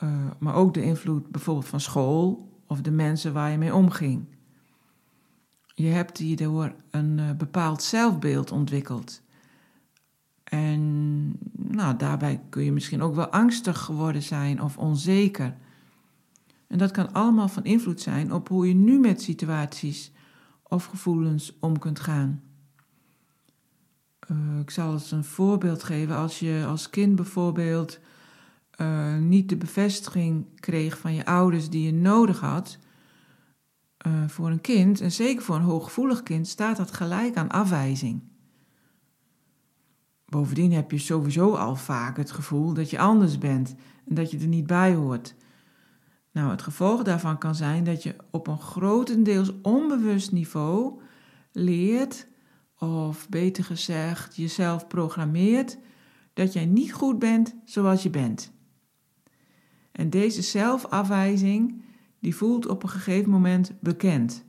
uh, 0.02 0.30
maar 0.38 0.54
ook 0.54 0.74
de 0.74 0.82
invloed 0.82 1.30
bijvoorbeeld 1.30 1.68
van 1.68 1.80
school 1.80 2.48
of 2.66 2.80
de 2.80 2.90
mensen 2.90 3.32
waar 3.32 3.50
je 3.50 3.58
mee 3.58 3.74
omging. 3.74 4.24
Je 5.74 5.88
hebt 5.88 6.18
hierdoor 6.18 6.74
een 6.90 7.36
bepaald 7.36 7.82
zelfbeeld 7.82 8.52
ontwikkeld. 8.52 9.24
En 10.50 11.32
nou, 11.52 11.96
daarbij 11.96 12.40
kun 12.48 12.64
je 12.64 12.72
misschien 12.72 13.02
ook 13.02 13.14
wel 13.14 13.28
angstig 13.28 13.78
geworden 13.78 14.22
zijn 14.22 14.62
of 14.62 14.78
onzeker. 14.78 15.56
En 16.66 16.78
dat 16.78 16.90
kan 16.90 17.12
allemaal 17.12 17.48
van 17.48 17.64
invloed 17.64 18.00
zijn 18.00 18.32
op 18.32 18.48
hoe 18.48 18.68
je 18.68 18.74
nu 18.74 18.98
met 18.98 19.22
situaties 19.22 20.12
of 20.62 20.84
gevoelens 20.84 21.56
om 21.60 21.78
kunt 21.78 22.00
gaan. 22.00 22.42
Uh, 24.30 24.58
ik 24.58 24.70
zal 24.70 24.92
eens 24.92 25.10
een 25.10 25.24
voorbeeld 25.24 25.82
geven. 25.82 26.16
Als 26.16 26.38
je 26.38 26.64
als 26.68 26.90
kind 26.90 27.14
bijvoorbeeld 27.14 27.98
uh, 28.80 29.16
niet 29.16 29.48
de 29.48 29.56
bevestiging 29.56 30.46
kreeg 30.60 30.98
van 30.98 31.14
je 31.14 31.26
ouders 31.26 31.70
die 31.70 31.84
je 31.84 31.92
nodig 31.92 32.40
had, 32.40 32.78
uh, 34.06 34.28
voor 34.28 34.50
een 34.50 34.60
kind, 34.60 35.00
en 35.00 35.12
zeker 35.12 35.42
voor 35.42 35.56
een 35.56 35.62
hooggevoelig 35.62 36.22
kind, 36.22 36.48
staat 36.48 36.76
dat 36.76 36.92
gelijk 36.92 37.36
aan 37.36 37.48
afwijzing. 37.48 38.22
Bovendien 40.26 40.72
heb 40.72 40.90
je 40.90 40.98
sowieso 40.98 41.54
al 41.54 41.76
vaak 41.76 42.16
het 42.16 42.30
gevoel 42.30 42.74
dat 42.74 42.90
je 42.90 42.98
anders 42.98 43.38
bent 43.38 43.74
en 44.08 44.14
dat 44.14 44.30
je 44.30 44.38
er 44.38 44.46
niet 44.46 44.66
bij 44.66 44.94
hoort. 44.94 45.34
Nou, 46.32 46.50
het 46.50 46.62
gevolg 46.62 47.02
daarvan 47.02 47.38
kan 47.38 47.54
zijn 47.54 47.84
dat 47.84 48.02
je 48.02 48.16
op 48.30 48.46
een 48.46 48.58
grotendeels 48.58 49.52
onbewust 49.62 50.32
niveau 50.32 51.00
leert, 51.52 52.26
of 52.78 53.28
beter 53.28 53.64
gezegd, 53.64 54.36
jezelf 54.36 54.86
programmeert 54.86 55.78
dat 56.32 56.52
jij 56.52 56.66
niet 56.66 56.92
goed 56.92 57.18
bent 57.18 57.54
zoals 57.64 58.02
je 58.02 58.10
bent. 58.10 58.52
En 59.92 60.10
deze 60.10 60.42
zelfafwijzing, 60.42 61.82
die 62.20 62.36
voelt 62.36 62.66
op 62.66 62.82
een 62.82 62.88
gegeven 62.88 63.30
moment 63.30 63.72
bekend. 63.80 64.44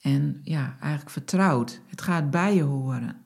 En 0.00 0.40
ja, 0.42 0.76
eigenlijk 0.80 1.10
vertrouwd. 1.10 1.80
Het 1.86 2.02
gaat 2.02 2.30
bij 2.30 2.54
je 2.54 2.62
horen. 2.62 3.24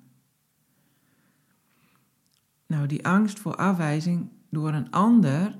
Nou, 2.74 2.86
die 2.86 3.06
angst 3.06 3.38
voor 3.38 3.56
afwijzing 3.56 4.28
door 4.50 4.72
een 4.72 4.90
ander, 4.90 5.58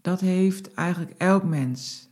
dat 0.00 0.20
heeft 0.20 0.74
eigenlijk 0.74 1.10
elk 1.18 1.44
mens, 1.44 2.08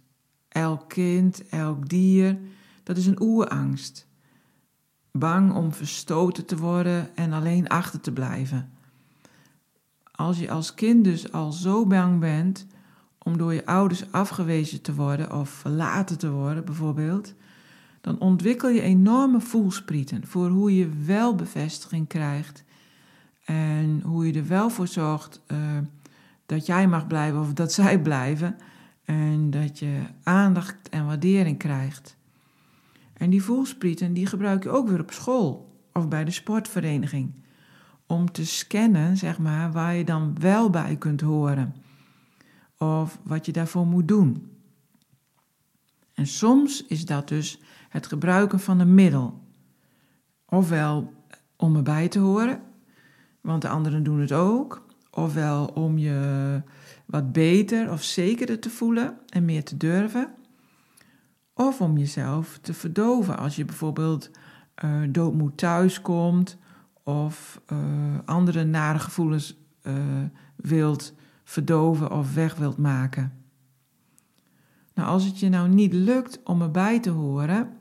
elk 0.49 0.89
kind, 0.89 1.49
elk 1.49 1.89
dier. 1.89 2.39
Dat 2.83 2.97
is 2.97 3.07
een 3.07 3.23
oerangst. 3.23 4.07
Bang 5.13 5.55
om 5.55 5.73
verstoten 5.73 6.47
te 6.47 6.57
worden 6.57 7.17
en 7.17 7.33
alleen 7.33 7.69
achter 7.69 8.01
te 8.01 8.13
blijven. 8.13 8.73
Als 10.13 10.39
je 10.39 10.51
als 10.51 10.75
kind 10.75 11.05
dus 11.05 11.33
al 11.33 11.53
zo 11.53 11.87
bang 11.87 12.21
bent 12.21 12.67
om 13.19 13.39
door 13.39 13.55
je 13.55 13.67
ouders 13.67 14.13
afgewezen 14.13 14.83
te 14.83 14.95
worden 14.95 15.33
of 15.33 15.49
verlaten 15.49 16.19
te 16.19 16.31
worden, 16.31 16.65
bijvoorbeeld, 16.65 17.35
dan 18.01 18.19
ontwikkel 18.19 18.69
je 18.69 18.81
enorme 18.81 19.41
voelsprieten 19.41 20.27
voor 20.27 20.49
hoe 20.49 20.77
je 20.77 20.89
wel 21.05 21.35
bevestiging 21.35 22.09
krijgt 22.09 22.67
en 23.49 24.01
hoe 24.05 24.27
je 24.27 24.33
er 24.33 24.47
wel 24.47 24.71
voor 24.71 24.87
zorgt 24.87 25.41
uh, 25.47 25.59
dat 26.47 26.67
jij 26.67 26.89
mag 26.89 27.07
blijven 27.07 27.41
of 27.41 27.53
dat 27.53 27.73
zij 27.83 28.01
blijven 28.01 28.57
en 29.05 29.51
dat 29.51 29.79
je 29.79 30.01
aandacht 30.23 30.89
en 30.89 31.07
waardering 31.07 31.59
krijgt. 31.59 32.17
En 33.13 33.31
die 33.31 33.43
voelsprieten 33.43 34.13
die 34.13 34.27
gebruik 34.27 34.63
je 34.63 34.71
ook 34.71 34.89
weer 34.89 35.01
op 35.01 35.11
school 35.11 35.81
of 35.93 36.09
bij 36.09 36.25
de 36.25 36.31
sportvereniging 36.31 37.33
om 38.07 38.33
te 38.33 38.47
scannen, 38.47 39.17
zeg 39.17 39.39
maar, 39.39 39.73
waar 39.73 39.95
je 39.95 40.05
dan 40.05 40.39
wel 40.41 40.71
bij 40.71 40.97
kunt 40.97 41.21
horen. 41.21 41.75
Of 42.79 43.19
wat 43.23 43.47
je 43.47 43.53
daarvoor 43.53 43.87
moet 43.87 44.09
doen. 44.09 44.51
En 46.15 46.27
soms 46.27 46.87
is 46.87 47.05
dat 47.05 47.29
dus 47.29 47.61
het 47.89 48.07
gebruiken 48.07 48.61
van 48.61 48.81
een 48.81 48.95
middel. 48.95 49.43
Ofwel 50.49 51.13
om 51.57 51.77
erbij 51.77 52.09
te 52.09 52.19
horen, 52.19 52.61
want 53.49 53.63
de 53.63 53.69
anderen 53.69 54.03
doen 54.03 54.21
het 54.21 54.33
ook. 54.33 54.87
Ofwel 55.11 55.65
om 55.67 55.99
je 55.99 56.63
wat 57.07 57.33
beter 57.33 57.91
of 57.91 58.03
zekerder 58.03 58.59
te 58.59 58.71
voelen 58.71 59.19
en 59.29 59.45
meer 59.45 59.65
te 59.65 59.77
durven. 59.77 60.35
Of 61.55 61.81
om 61.81 61.99
jezelf 61.99 62.59
te 62.63 62.75
verdoven 62.75 63.39
als 63.39 63.57
je 63.57 63.65
bijvoorbeeld 63.65 64.31
uh, 64.85 65.01
doodmoed 65.09 65.57
thuiskomt 65.57 66.57
of 67.03 67.61
uh, 67.73 67.79
andere 68.25 68.65
nare 68.65 68.99
gevoelens 68.99 69.57
uh, 69.83 69.95
wilt 70.57 71.13
verdoven 71.45 72.11
of 72.11 72.35
weg 72.35 72.55
wilt 72.55 72.79
maken. 72.79 73.33
Nou, 74.95 75.09
als 75.09 75.25
het 75.25 75.41
je 75.41 75.49
nou 75.49 75.69
niet 75.69 75.93
lukt 75.93 76.41
om 76.45 76.63
erbij 76.63 77.01
te 77.01 77.11
horen, 77.11 77.77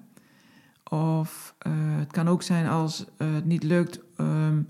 of 0.89 1.55
het 1.99 2.11
kan 2.11 2.27
ook 2.27 2.41
zijn 2.41 2.67
als 2.67 3.05
het 3.17 3.45
niet 3.45 3.63
lukt 3.63 3.99
um, 4.17 4.67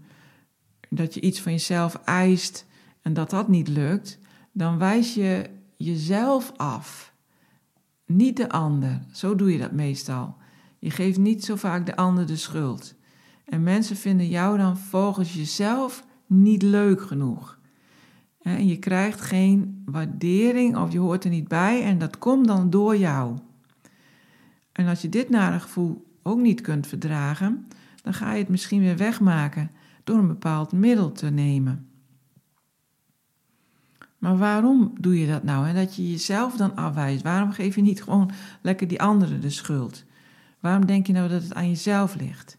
dat 0.89 1.13
je 1.13 1.22
iets 1.22 1.41
van 1.41 1.51
jezelf 1.51 1.96
eist 1.96 2.65
en 3.01 3.13
dat 3.13 3.29
dat 3.29 3.48
niet 3.48 3.67
lukt, 3.67 4.20
dan 4.51 4.77
wijs 4.77 5.13
je 5.13 5.50
jezelf 5.77 6.51
af, 6.56 7.13
niet 8.06 8.38
de 8.38 8.50
ander. 8.50 9.01
Zo 9.12 9.36
doe 9.36 9.51
je 9.51 9.58
dat 9.58 9.72
meestal. 9.72 10.36
Je 10.79 10.89
geeft 10.89 11.17
niet 11.17 11.46
zo 11.46 11.56
vaak 11.56 11.86
de 11.86 11.96
ander 11.96 12.27
de 12.27 12.36
schuld. 12.36 12.96
En 13.46 13.63
mensen 13.63 13.96
vinden 13.96 14.27
jou 14.27 14.58
dan 14.58 14.77
volgens 14.77 15.34
jezelf 15.34 16.06
niet 16.25 16.62
leuk 16.62 17.01
genoeg. 17.01 17.60
En 18.41 18.67
je 18.67 18.77
krijgt 18.77 19.22
geen 19.22 19.82
waardering 19.86 20.77
of 20.77 20.91
je 20.91 21.00
hoort 21.00 21.24
er 21.24 21.29
niet 21.29 21.48
bij 21.48 21.84
en 21.84 21.98
dat 21.98 22.17
komt 22.17 22.48
dan 22.48 22.70
door 22.70 22.98
jou. 22.98 23.38
En 24.72 24.88
als 24.88 25.01
je 25.01 25.10
dit 25.10 25.29
nare 25.29 25.60
gevoel 25.60 26.06
ook 26.24 26.39
niet 26.39 26.62
kunt 26.62 26.88
verdragen, 26.88 27.67
dan 28.03 28.13
ga 28.13 28.34
je 28.34 28.39
het 28.39 28.50
misschien 28.50 28.82
weer 28.82 28.98
wegmaken 28.98 29.72
door 30.07 30.17
een 30.17 30.27
bepaald 30.27 30.71
middel 30.71 31.11
te 31.11 31.29
nemen. 31.29 31.87
Maar 34.17 34.37
waarom 34.37 34.93
doe 34.99 35.19
je 35.19 35.27
dat 35.27 35.43
nou? 35.43 35.67
En 35.67 35.75
dat 35.75 35.95
je 35.95 36.11
jezelf 36.11 36.55
dan 36.55 36.75
afwijst. 36.75 37.23
Waarom 37.23 37.51
geef 37.51 37.75
je 37.75 37.81
niet 37.81 38.03
gewoon 38.03 38.31
lekker 38.61 38.87
die 38.87 39.01
anderen 39.01 39.41
de 39.41 39.49
schuld? 39.49 40.03
Waarom 40.59 40.85
denk 40.85 41.07
je 41.07 41.13
nou 41.13 41.29
dat 41.29 41.41
het 41.41 41.53
aan 41.53 41.67
jezelf 41.67 42.15
ligt? 42.15 42.57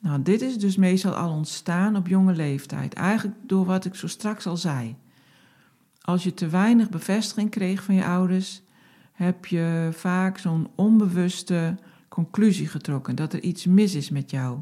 Nou, 0.00 0.22
dit 0.22 0.40
is 0.40 0.58
dus 0.58 0.76
meestal 0.76 1.14
al 1.14 1.32
ontstaan 1.32 1.96
op 1.96 2.06
jonge 2.06 2.34
leeftijd, 2.34 2.94
eigenlijk 2.94 3.36
door 3.42 3.64
wat 3.64 3.84
ik 3.84 3.94
zo 3.94 4.06
straks 4.06 4.46
al 4.46 4.56
zei. 4.56 4.96
Als 6.00 6.22
je 6.22 6.34
te 6.34 6.48
weinig 6.48 6.90
bevestiging 6.90 7.50
kreeg 7.50 7.82
van 7.82 7.94
je 7.94 8.04
ouders, 8.04 8.62
heb 9.12 9.46
je 9.46 9.88
vaak 9.92 10.38
zo'n 10.38 10.68
onbewuste 10.74 11.76
conclusie 12.08 12.66
getrokken 12.66 13.16
dat 13.16 13.32
er 13.32 13.42
iets 13.42 13.66
mis 13.66 13.94
is 13.94 14.10
met 14.10 14.30
jou. 14.30 14.58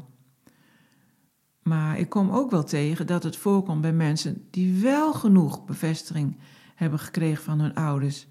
Maar 1.67 1.99
ik 1.99 2.09
kom 2.09 2.29
ook 2.29 2.51
wel 2.51 2.63
tegen 2.63 3.07
dat 3.07 3.23
het 3.23 3.35
voorkomt 3.35 3.81
bij 3.81 3.93
mensen 3.93 4.47
die 4.49 4.81
wel 4.81 5.13
genoeg 5.13 5.65
bevestiging 5.65 6.37
hebben 6.75 6.99
gekregen 6.99 7.43
van 7.43 7.59
hun 7.59 7.75
ouders 7.75 8.27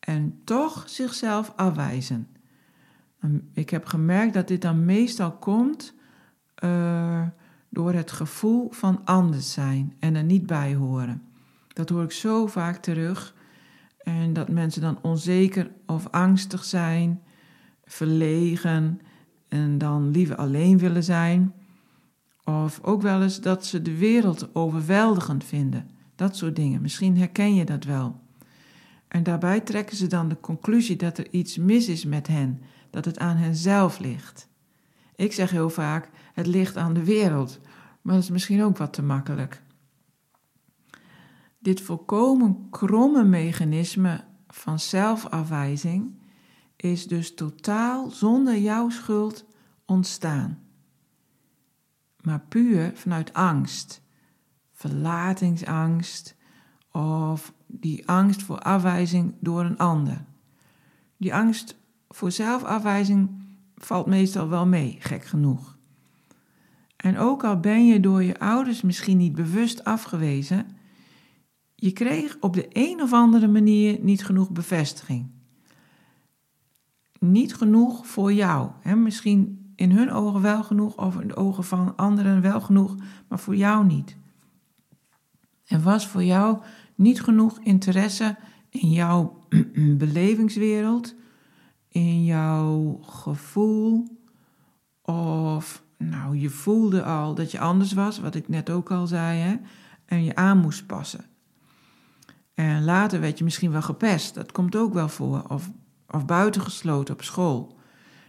en 0.00 0.40
toch 0.44 0.88
zichzelf 0.88 1.52
afwijzen. 1.56 2.28
Ik 3.52 3.70
heb 3.70 3.84
gemerkt 3.84 4.34
dat 4.34 4.48
dit 4.48 4.62
dan 4.62 4.84
meestal 4.84 5.32
komt 5.32 5.94
uh, 6.64 7.22
door 7.68 7.92
het 7.92 8.12
gevoel 8.12 8.70
van 8.70 9.00
anders 9.04 9.52
zijn 9.52 9.94
en 9.98 10.14
er 10.14 10.24
niet 10.24 10.46
bij 10.46 10.74
horen. 10.74 11.22
Dat 11.68 11.88
hoor 11.88 12.02
ik 12.02 12.12
zo 12.12 12.46
vaak 12.46 12.76
terug. 12.76 13.34
En 13.98 14.32
dat 14.32 14.48
mensen 14.48 14.82
dan 14.82 14.98
onzeker 15.02 15.70
of 15.86 16.08
angstig 16.10 16.64
zijn, 16.64 17.22
verlegen 17.84 19.00
en 19.48 19.78
dan 19.78 20.10
liever 20.10 20.36
alleen 20.36 20.78
willen 20.78 21.04
zijn. 21.04 21.54
Of 22.46 22.80
ook 22.82 23.02
wel 23.02 23.22
eens 23.22 23.40
dat 23.40 23.66
ze 23.66 23.82
de 23.82 23.96
wereld 23.96 24.54
overweldigend 24.54 25.44
vinden. 25.44 25.90
Dat 26.14 26.36
soort 26.36 26.56
dingen. 26.56 26.80
Misschien 26.80 27.18
herken 27.18 27.54
je 27.54 27.64
dat 27.64 27.84
wel. 27.84 28.20
En 29.08 29.22
daarbij 29.22 29.60
trekken 29.60 29.96
ze 29.96 30.06
dan 30.06 30.28
de 30.28 30.40
conclusie 30.40 30.96
dat 30.96 31.18
er 31.18 31.30
iets 31.30 31.56
mis 31.56 31.88
is 31.88 32.04
met 32.04 32.26
hen, 32.26 32.62
dat 32.90 33.04
het 33.04 33.18
aan 33.18 33.36
henzelf 33.36 33.98
ligt. 33.98 34.48
Ik 35.16 35.32
zeg 35.32 35.50
heel 35.50 35.70
vaak: 35.70 36.10
het 36.34 36.46
ligt 36.46 36.76
aan 36.76 36.94
de 36.94 37.04
wereld, 37.04 37.60
maar 38.02 38.14
dat 38.14 38.22
is 38.22 38.30
misschien 38.30 38.62
ook 38.62 38.76
wat 38.76 38.92
te 38.92 39.02
makkelijk. 39.02 39.62
Dit 41.58 41.80
volkomen 41.80 42.66
kromme 42.70 43.24
mechanisme 43.24 44.24
van 44.48 44.80
zelfafwijzing 44.80 46.18
is 46.76 47.06
dus 47.06 47.34
totaal 47.34 48.10
zonder 48.10 48.58
jouw 48.58 48.88
schuld 48.88 49.44
ontstaan. 49.86 50.65
Maar 52.26 52.40
puur 52.40 52.92
vanuit 52.94 53.32
angst, 53.32 54.02
verlatingsangst 54.72 56.36
of 56.90 57.52
die 57.66 58.08
angst 58.08 58.42
voor 58.42 58.58
afwijzing 58.58 59.34
door 59.40 59.64
een 59.64 59.78
ander. 59.78 60.24
Die 61.16 61.34
angst 61.34 61.76
voor 62.08 62.30
zelfafwijzing 62.30 63.30
valt 63.76 64.06
meestal 64.06 64.48
wel 64.48 64.66
mee, 64.66 64.96
gek 65.00 65.24
genoeg. 65.24 65.78
En 66.96 67.18
ook 67.18 67.44
al 67.44 67.60
ben 67.60 67.86
je 67.86 68.00
door 68.00 68.22
je 68.22 68.38
ouders 68.38 68.82
misschien 68.82 69.16
niet 69.16 69.34
bewust 69.34 69.84
afgewezen, 69.84 70.66
je 71.74 71.92
kreeg 71.92 72.36
op 72.40 72.54
de 72.54 72.66
een 72.72 73.02
of 73.02 73.12
andere 73.12 73.48
manier 73.48 73.98
niet 74.00 74.24
genoeg 74.24 74.50
bevestiging. 74.50 75.30
niet 77.18 77.54
genoeg 77.54 78.06
voor 78.06 78.32
jou. 78.32 78.70
Hè? 78.80 78.96
Misschien 78.96 79.65
in 79.76 79.90
hun 79.90 80.12
ogen 80.12 80.40
wel 80.40 80.64
genoeg, 80.64 80.96
of 80.96 81.20
in 81.20 81.28
de 81.28 81.36
ogen 81.36 81.64
van 81.64 81.96
anderen 81.96 82.40
wel 82.40 82.60
genoeg, 82.60 82.94
maar 83.28 83.38
voor 83.38 83.56
jou 83.56 83.86
niet. 83.86 84.16
Er 85.64 85.80
was 85.80 86.06
voor 86.06 86.24
jou 86.24 86.58
niet 86.94 87.22
genoeg 87.22 87.58
interesse 87.62 88.36
in 88.70 88.90
jouw 88.90 89.38
belevingswereld, 89.98 91.14
in 91.88 92.24
jouw 92.24 92.98
gevoel, 93.02 94.18
of 95.02 95.82
nou, 95.98 96.38
je 96.38 96.50
voelde 96.50 97.02
al 97.02 97.34
dat 97.34 97.50
je 97.50 97.58
anders 97.58 97.92
was, 97.92 98.18
wat 98.18 98.34
ik 98.34 98.48
net 98.48 98.70
ook 98.70 98.90
al 98.90 99.06
zei, 99.06 99.38
hè, 99.38 99.56
en 100.04 100.24
je 100.24 100.34
aan 100.34 100.58
moest 100.58 100.86
passen. 100.86 101.24
En 102.54 102.84
later 102.84 103.20
werd 103.20 103.38
je 103.38 103.44
misschien 103.44 103.70
wel 103.70 103.82
gepest, 103.82 104.34
dat 104.34 104.52
komt 104.52 104.76
ook 104.76 104.92
wel 104.92 105.08
voor, 105.08 105.44
of, 105.48 105.70
of 106.08 106.24
buitengesloten 106.24 107.14
op 107.14 107.22
school. 107.22 107.75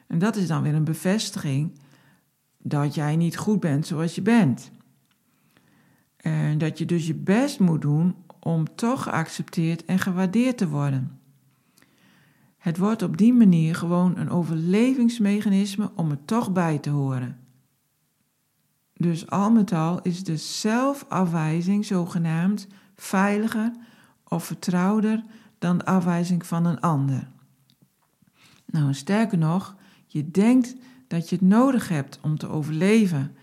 En 0.07 0.19
dat 0.19 0.35
is 0.35 0.47
dan 0.47 0.61
weer 0.61 0.75
een 0.75 0.83
bevestiging 0.83 1.79
dat 2.57 2.95
jij 2.95 3.15
niet 3.15 3.37
goed 3.37 3.59
bent 3.59 3.87
zoals 3.87 4.15
je 4.15 4.21
bent. 4.21 4.71
En 6.17 6.57
dat 6.57 6.77
je 6.77 6.85
dus 6.85 7.07
je 7.07 7.15
best 7.15 7.59
moet 7.59 7.81
doen 7.81 8.15
om 8.39 8.75
toch 8.75 9.03
geaccepteerd 9.03 9.85
en 9.85 9.99
gewaardeerd 9.99 10.57
te 10.57 10.67
worden. 10.67 11.19
Het 12.57 12.77
wordt 12.77 13.01
op 13.01 13.17
die 13.17 13.33
manier 13.33 13.75
gewoon 13.75 14.17
een 14.17 14.29
overlevingsmechanisme 14.29 15.91
om 15.95 16.11
er 16.11 16.25
toch 16.25 16.51
bij 16.51 16.77
te 16.77 16.89
horen. 16.89 17.39
Dus 18.93 19.29
al 19.29 19.51
met 19.51 19.71
al 19.71 20.01
is 20.01 20.23
de 20.23 20.37
zelfafwijzing 20.37 21.85
zogenaamd 21.85 22.67
veiliger 22.95 23.71
of 24.23 24.43
vertrouwder 24.43 25.23
dan 25.57 25.77
de 25.77 25.85
afwijzing 25.85 26.45
van 26.45 26.65
een 26.65 26.79
ander. 26.79 27.27
Nou, 28.65 28.93
sterker 28.93 29.37
nog, 29.37 29.75
je 30.07 30.31
denkt 30.31 30.75
dat 31.07 31.29
je 31.29 31.35
het 31.35 31.45
nodig 31.45 31.89
hebt 31.89 32.19
om 32.21 32.37
te 32.37 32.49
overleven. 32.49 33.35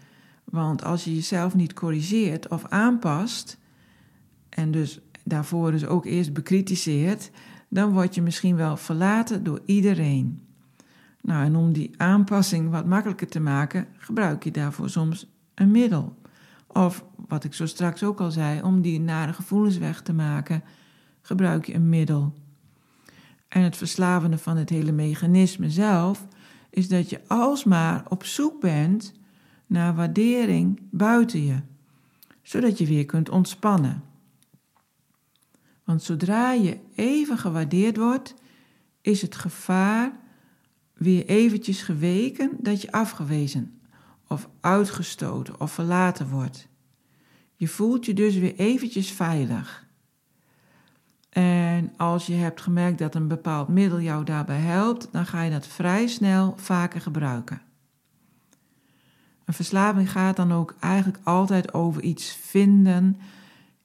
Want 0.44 0.84
als 0.84 1.04
je 1.04 1.14
jezelf 1.14 1.54
niet 1.54 1.72
corrigeert 1.72 2.48
of 2.48 2.64
aanpast, 2.68 3.58
en 4.48 4.70
dus 4.70 5.00
daarvoor 5.24 5.70
dus 5.70 5.86
ook 5.86 6.04
eerst 6.04 6.32
bekritiseert, 6.32 7.30
dan 7.68 7.92
word 7.92 8.14
je 8.14 8.22
misschien 8.22 8.56
wel 8.56 8.76
verlaten 8.76 9.44
door 9.44 9.60
iedereen. 9.64 10.42
Nou, 11.20 11.44
en 11.44 11.56
om 11.56 11.72
die 11.72 11.90
aanpassing 11.96 12.70
wat 12.70 12.86
makkelijker 12.86 13.28
te 13.28 13.40
maken, 13.40 13.86
gebruik 13.96 14.44
je 14.44 14.50
daarvoor 14.50 14.90
soms 14.90 15.26
een 15.54 15.70
middel. 15.70 16.16
Of 16.66 17.04
wat 17.28 17.44
ik 17.44 17.54
zo 17.54 17.66
straks 17.66 18.02
ook 18.02 18.20
al 18.20 18.30
zei, 18.30 18.62
om 18.62 18.80
die 18.80 19.00
nare 19.00 19.32
gevoelens 19.32 19.78
weg 19.78 20.02
te 20.02 20.12
maken, 20.12 20.62
gebruik 21.20 21.66
je 21.66 21.74
een 21.74 21.88
middel. 21.88 22.34
En 23.48 23.62
het 23.62 23.76
verslavende 23.76 24.38
van 24.38 24.56
het 24.56 24.70
hele 24.70 24.92
mechanisme 24.92 25.70
zelf 25.70 26.26
is 26.74 26.88
dat 26.88 27.10
je 27.10 27.20
alsmaar 27.26 28.04
op 28.08 28.24
zoek 28.24 28.60
bent 28.60 29.12
naar 29.66 29.94
waardering 29.94 30.80
buiten 30.90 31.44
je, 31.44 31.60
zodat 32.42 32.78
je 32.78 32.86
weer 32.86 33.04
kunt 33.04 33.28
ontspannen. 33.28 34.02
Want 35.84 36.02
zodra 36.02 36.52
je 36.52 36.78
even 36.94 37.38
gewaardeerd 37.38 37.96
wordt, 37.96 38.34
is 39.00 39.22
het 39.22 39.34
gevaar 39.34 40.20
weer 40.94 41.26
eventjes 41.26 41.82
geweken 41.82 42.50
dat 42.60 42.82
je 42.82 42.92
afgewezen 42.92 43.80
of 44.28 44.48
uitgestoten 44.60 45.60
of 45.60 45.72
verlaten 45.72 46.28
wordt. 46.28 46.68
Je 47.54 47.68
voelt 47.68 48.04
je 48.04 48.14
dus 48.14 48.36
weer 48.36 48.54
eventjes 48.56 49.10
veilig. 49.10 49.83
En 51.34 51.92
als 51.96 52.26
je 52.26 52.34
hebt 52.34 52.60
gemerkt 52.60 52.98
dat 52.98 53.14
een 53.14 53.28
bepaald 53.28 53.68
middel 53.68 54.00
jou 54.00 54.24
daarbij 54.24 54.58
helpt, 54.58 55.08
dan 55.12 55.26
ga 55.26 55.42
je 55.42 55.50
dat 55.50 55.66
vrij 55.66 56.06
snel 56.06 56.54
vaker 56.56 57.00
gebruiken. 57.00 57.62
Een 59.44 59.54
verslaving 59.54 60.10
gaat 60.10 60.36
dan 60.36 60.52
ook 60.52 60.74
eigenlijk 60.80 61.18
altijd 61.24 61.74
over 61.74 62.02
iets 62.02 62.32
vinden, 62.32 63.20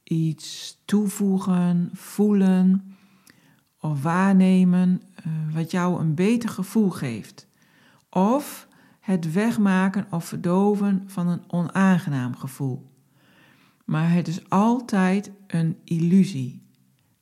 iets 0.03 0.77
toevoegen, 0.85 1.89
voelen 1.93 2.95
of 3.79 4.01
waarnemen 4.01 5.01
uh, 5.27 5.55
wat 5.55 5.71
jou 5.71 5.99
een 5.99 6.13
beter 6.13 6.49
gevoel 6.49 6.89
geeft. 6.89 7.47
Of 8.09 8.67
het 8.99 9.31
wegmaken 9.31 10.07
of 10.09 10.25
verdoven 10.25 11.03
van 11.07 11.27
een 11.27 11.43
onaangenaam 11.47 12.35
gevoel. 12.35 12.91
Maar 13.85 14.11
het 14.11 14.27
is 14.27 14.49
altijd 14.49 15.31
een 15.47 15.77
illusie 15.83 16.67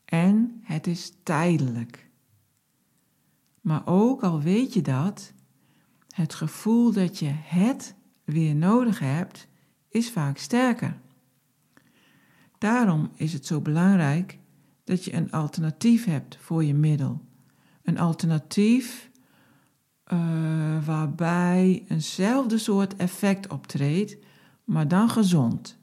en 0.09 0.59
het 0.63 0.87
is 0.87 1.13
tijdelijk. 1.23 2.09
Maar 3.61 3.81
ook 3.85 4.23
al 4.23 4.41
weet 4.41 4.73
je 4.73 4.81
dat, 4.81 5.33
het 6.07 6.33
gevoel 6.33 6.91
dat 6.91 7.19
je 7.19 7.29
het 7.33 7.95
weer 8.23 8.55
nodig 8.55 8.99
hebt, 8.99 9.47
is 9.89 10.11
vaak 10.11 10.37
sterker. 10.37 10.99
Daarom 12.57 13.11
is 13.15 13.33
het 13.33 13.45
zo 13.45 13.61
belangrijk 13.61 14.39
dat 14.83 15.03
je 15.05 15.13
een 15.13 15.31
alternatief 15.31 16.05
hebt 16.05 16.37
voor 16.41 16.63
je 16.63 16.73
middel. 16.73 17.21
Een 17.83 17.99
alternatief 17.99 19.09
uh, 20.13 20.85
waarbij 20.85 21.85
eenzelfde 21.87 22.57
soort 22.57 22.95
effect 22.95 23.47
optreedt, 23.47 24.17
maar 24.63 24.87
dan 24.87 25.09
gezond. 25.09 25.76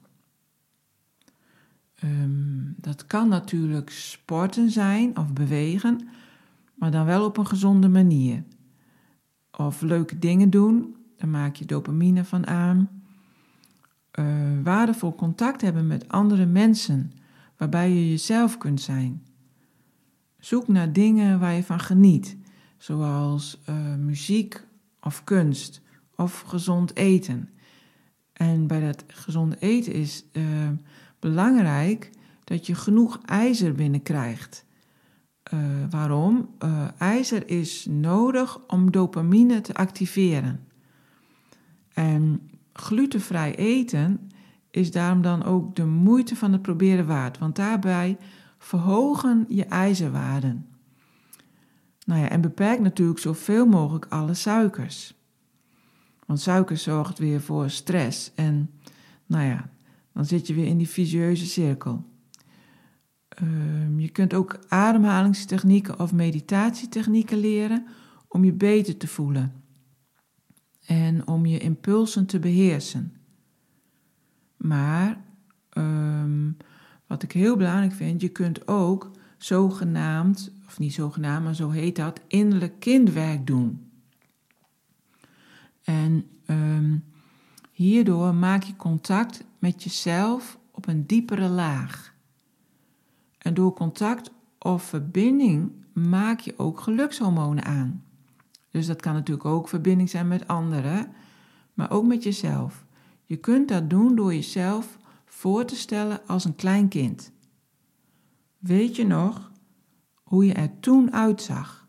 Um, 2.05 2.75
dat 2.77 3.05
kan 3.05 3.27
natuurlijk 3.27 3.89
sporten 3.89 4.69
zijn 4.69 5.17
of 5.17 5.33
bewegen, 5.33 6.07
maar 6.75 6.91
dan 6.91 7.05
wel 7.05 7.25
op 7.25 7.37
een 7.37 7.47
gezonde 7.47 7.89
manier. 7.89 8.43
Of 9.51 9.81
leuke 9.81 10.19
dingen 10.19 10.49
doen, 10.49 10.95
daar 11.17 11.29
maak 11.29 11.55
je 11.55 11.65
dopamine 11.65 12.23
van 12.23 12.47
aan. 12.47 12.89
Uh, 14.19 14.25
waardevol 14.63 15.15
contact 15.15 15.61
hebben 15.61 15.87
met 15.87 16.07
andere 16.07 16.45
mensen, 16.45 17.11
waarbij 17.57 17.89
je 17.89 18.09
jezelf 18.09 18.57
kunt 18.57 18.81
zijn. 18.81 19.23
Zoek 20.39 20.67
naar 20.67 20.93
dingen 20.93 21.39
waar 21.39 21.53
je 21.53 21.63
van 21.63 21.79
geniet 21.79 22.37
zoals 22.77 23.61
uh, 23.69 23.95
muziek 23.95 24.65
of 25.01 25.23
kunst 25.23 25.81
of 26.15 26.41
gezond 26.41 26.95
eten. 26.95 27.49
En 28.33 28.67
bij 28.67 28.81
dat 28.81 29.03
gezond 29.07 29.61
eten 29.61 29.93
is 29.93 30.25
uh, 30.33 30.43
belangrijk 31.19 32.09
dat 32.43 32.67
je 32.67 32.75
genoeg 32.75 33.19
ijzer 33.25 33.73
binnenkrijgt. 33.73 34.65
Uh, 35.53 35.59
waarom? 35.89 36.49
ijzer 36.97 37.49
is 37.49 37.85
nodig 37.89 38.59
om 38.67 38.91
dopamine 38.91 39.61
te 39.61 39.73
activeren. 39.73 40.67
En 41.93 42.49
glutenvrij 42.73 43.55
eten 43.55 44.29
is 44.71 44.91
daarom 44.91 45.21
dan 45.21 45.43
ook 45.43 45.75
de 45.75 45.85
moeite 45.85 46.35
van 46.35 46.51
het 46.51 46.61
proberen 46.61 47.05
waard, 47.05 47.37
want 47.37 47.55
daarbij 47.55 48.17
verhogen 48.57 49.45
je 49.47 49.65
ijzerwaarden. 49.65 50.65
Nou 52.05 52.21
ja, 52.21 52.29
en 52.29 52.41
beperk 52.41 52.79
natuurlijk 52.79 53.19
zoveel 53.19 53.65
mogelijk 53.65 54.05
alle 54.09 54.33
suikers. 54.33 55.15
Want 56.25 56.39
suiker 56.39 56.77
zorgt 56.77 57.19
weer 57.19 57.41
voor 57.41 57.69
stress 57.69 58.31
en 58.35 58.69
nou 59.25 59.45
ja, 59.45 59.69
dan 60.15 60.25
zit 60.25 60.47
je 60.47 60.53
weer 60.53 60.65
in 60.65 60.77
die 60.77 60.89
vicieuze 60.89 61.45
cirkel. 61.45 62.05
Um, 63.41 63.99
je 63.99 64.09
kunt 64.09 64.33
ook 64.33 64.59
ademhalingstechnieken 64.67 65.99
of 65.99 66.13
meditatietechnieken 66.13 67.37
leren 67.37 67.85
om 68.27 68.43
je 68.43 68.53
beter 68.53 68.97
te 68.97 69.07
voelen 69.07 69.63
en 70.85 71.27
om 71.27 71.45
je 71.45 71.59
impulsen 71.59 72.25
te 72.25 72.39
beheersen. 72.39 73.13
Maar 74.57 75.21
um, 75.77 76.57
wat 77.07 77.23
ik 77.23 77.31
heel 77.31 77.57
belangrijk 77.57 77.93
vind, 77.93 78.21
je 78.21 78.29
kunt 78.29 78.67
ook 78.67 79.11
zogenaamd 79.37 80.51
of 80.67 80.79
niet 80.79 80.93
zogenaamd, 80.93 81.43
maar 81.43 81.55
zo 81.55 81.69
heet 81.69 81.95
dat, 81.95 82.21
innerlijk 82.27 82.79
kindwerk 82.79 83.47
doen. 83.47 83.91
En 85.83 86.25
um, 86.47 87.03
hierdoor 87.75 88.35
maak 88.35 88.63
je 88.63 88.75
contact 88.75 89.43
met 89.59 89.83
jezelf 89.83 90.57
op 90.71 90.87
een 90.87 91.05
diepere 91.05 91.47
laag. 91.47 92.13
En 93.37 93.53
door 93.53 93.73
contact 93.73 94.31
of 94.59 94.83
verbinding 94.83 95.71
maak 95.93 96.39
je 96.39 96.53
ook 96.57 96.79
gelukshormonen 96.79 97.63
aan. 97.63 98.03
Dus 98.71 98.87
dat 98.87 99.01
kan 99.01 99.13
natuurlijk 99.13 99.45
ook 99.45 99.69
verbinding 99.69 100.09
zijn 100.09 100.27
met 100.27 100.47
anderen, 100.47 101.13
maar 101.73 101.91
ook 101.91 102.05
met 102.05 102.23
jezelf. 102.23 102.85
Je 103.23 103.37
kunt 103.37 103.67
dat 103.67 103.89
doen 103.89 104.15
door 104.15 104.33
jezelf 104.33 104.97
voor 105.25 105.65
te 105.65 105.75
stellen 105.75 106.27
als 106.27 106.45
een 106.45 106.55
klein 106.55 106.87
kind. 106.87 107.31
Weet 108.57 108.95
je 108.95 109.05
nog 109.05 109.51
hoe 110.23 110.45
je 110.45 110.53
er 110.53 110.79
toen 110.79 111.13
uitzag? 111.13 111.87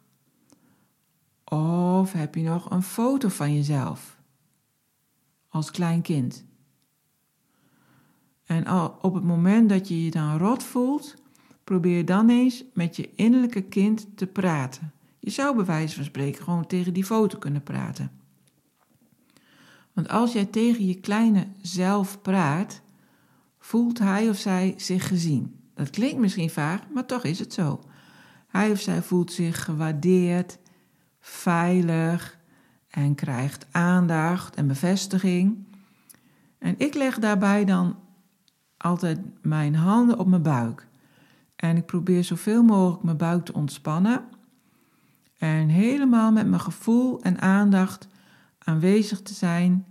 Of 1.45 2.13
heb 2.13 2.35
je 2.35 2.43
nog 2.43 2.71
een 2.71 2.83
foto 2.83 3.29
van 3.29 3.55
jezelf 3.55 4.16
als 5.57 5.71
klein 5.71 6.03
kind? 6.03 6.45
En 8.45 8.71
op 9.03 9.15
het 9.15 9.25
moment 9.25 9.69
dat 9.69 9.89
je 9.89 10.05
je 10.05 10.11
dan 10.11 10.39
rot 10.39 10.63
voelt, 10.63 11.15
probeer 11.65 12.05
dan 12.05 12.29
eens 12.29 12.65
met 12.75 12.97
je 12.97 13.11
innerlijke 13.15 13.63
kind 13.63 14.07
te 14.15 14.27
praten. 14.27 14.93
Je 15.19 15.31
zou 15.31 15.57
bij 15.57 15.65
wijze 15.65 15.95
van 15.95 16.05
spreken 16.05 16.45
gewoon 16.45 16.67
tegen 16.67 16.93
die 16.95 17.05
foto 17.05 17.39
kunnen 17.39 17.63
praten. 17.63 18.11
Want 19.93 20.09
als 20.09 20.33
jij 20.33 20.45
tegen 20.45 20.87
je 20.87 21.01
kleine 21.01 21.47
zelf 21.61 22.23
praat, 22.23 22.81
voelt 23.59 23.99
hij 23.99 24.29
of 24.29 24.37
zij 24.37 24.75
zich 24.77 25.09
gezien. 25.09 25.61
Dat 25.75 25.91
klinkt 25.91 26.19
misschien 26.19 26.51
vaag, 26.51 26.81
maar 26.95 27.07
toch 27.07 27.25
is 27.25 27.39
het 27.39 27.53
zo. 27.53 27.81
Hij 28.47 28.71
of 28.71 28.81
zij 28.81 29.03
voelt 29.03 29.33
zich 29.33 29.65
gewaardeerd, 29.65 30.59
veilig 31.21 32.36
en 32.97 33.15
krijgt 33.15 33.67
aandacht 33.71 34.57
en 34.57 34.67
bevestiging. 34.67 35.67
En 36.59 36.75
ik 36.79 36.95
leg 36.95 37.19
daarbij 37.19 37.65
dan 37.65 37.99
altijd 38.77 39.21
mijn 39.43 39.75
handen 39.75 40.19
op 40.19 40.27
mijn 40.27 40.43
buik. 40.43 40.87
En 41.57 41.77
ik 41.77 41.87
probeer 41.87 42.25
zoveel 42.25 42.63
mogelijk 42.63 43.03
mijn 43.03 43.17
buik 43.17 43.45
te 43.45 43.53
ontspannen. 43.53 44.25
En 45.39 45.69
helemaal 45.69 46.33
met 46.33 46.47
mijn 46.47 46.61
gevoel 46.61 47.23
en 47.23 47.41
aandacht 47.41 48.09
aanwezig 48.59 49.23
te 49.23 49.35
zijn 49.35 49.87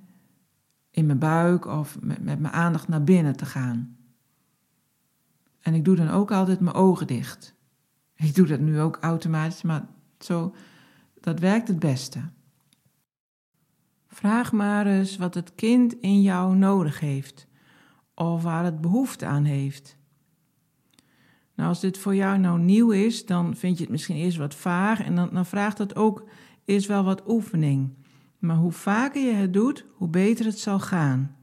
in 0.92 1.06
mijn 1.06 1.20
buik 1.20 1.66
of 1.66 1.98
met, 2.02 2.24
met 2.24 2.40
mijn 2.40 2.54
aandacht 2.54 2.88
naar 2.88 3.04
binnen 3.04 3.36
te 3.36 3.46
gaan. 3.46 3.98
En 5.62 5.74
ik 5.74 5.86
doe 5.86 5.96
dan 5.96 6.10
ook 6.10 6.32
altijd 6.32 6.60
mijn 6.60 6.76
ogen 6.76 7.08
dicht. 7.08 7.56
Ik 8.16 8.36
doe 8.36 8.48
dat 8.48 8.60
nu 8.60 8.80
ook 8.80 8.98
automatisch, 9.02 9.62
maar 9.62 9.86
zo, 10.20 10.56
dat 11.20 11.40
werkt 11.40 11.68
het 11.68 11.80
beste. 11.80 12.20
Vraag 14.16 14.52
maar 14.52 14.88
eens 14.88 15.18
wat 15.18 15.34
het 15.34 15.56
kind 15.56 15.94
in 16.00 16.22
jou 16.22 16.56
nodig 16.56 17.00
heeft 17.00 17.48
of 18.14 18.44
waar 18.44 18.64
het 18.64 18.82
behoefte 18.82 19.26
aan 19.26 19.44
heeft. 19.44 19.98
Nou, 21.56 21.70
als 21.70 21.80
dit 21.80 21.98
voor 21.98 22.16
jou 22.16 22.38
nou 22.38 22.60
nieuw 22.60 22.92
is, 22.92 23.26
dan 23.26 23.56
vind 23.56 23.78
je 23.78 23.84
het 23.84 23.92
misschien 23.92 24.16
eerst 24.16 24.38
wat 24.38 24.56
vaag 24.56 25.04
en 25.04 25.16
dan, 25.16 25.46
vraagt 25.46 25.78
het 25.78 25.96
ook 25.96 26.24
eerst 26.66 26.88
wel 26.88 27.04
wat 27.04 27.24
oefening. 27.28 27.94
Maar 28.40 28.56
hoe 28.56 28.72
vaker 28.72 29.22
je 29.22 29.34
het 29.34 29.54
doet, 29.54 29.86
hoe 29.94 30.10
beter 30.10 30.46
het 30.46 30.60
zal 30.60 30.80
gaan. 30.80 31.36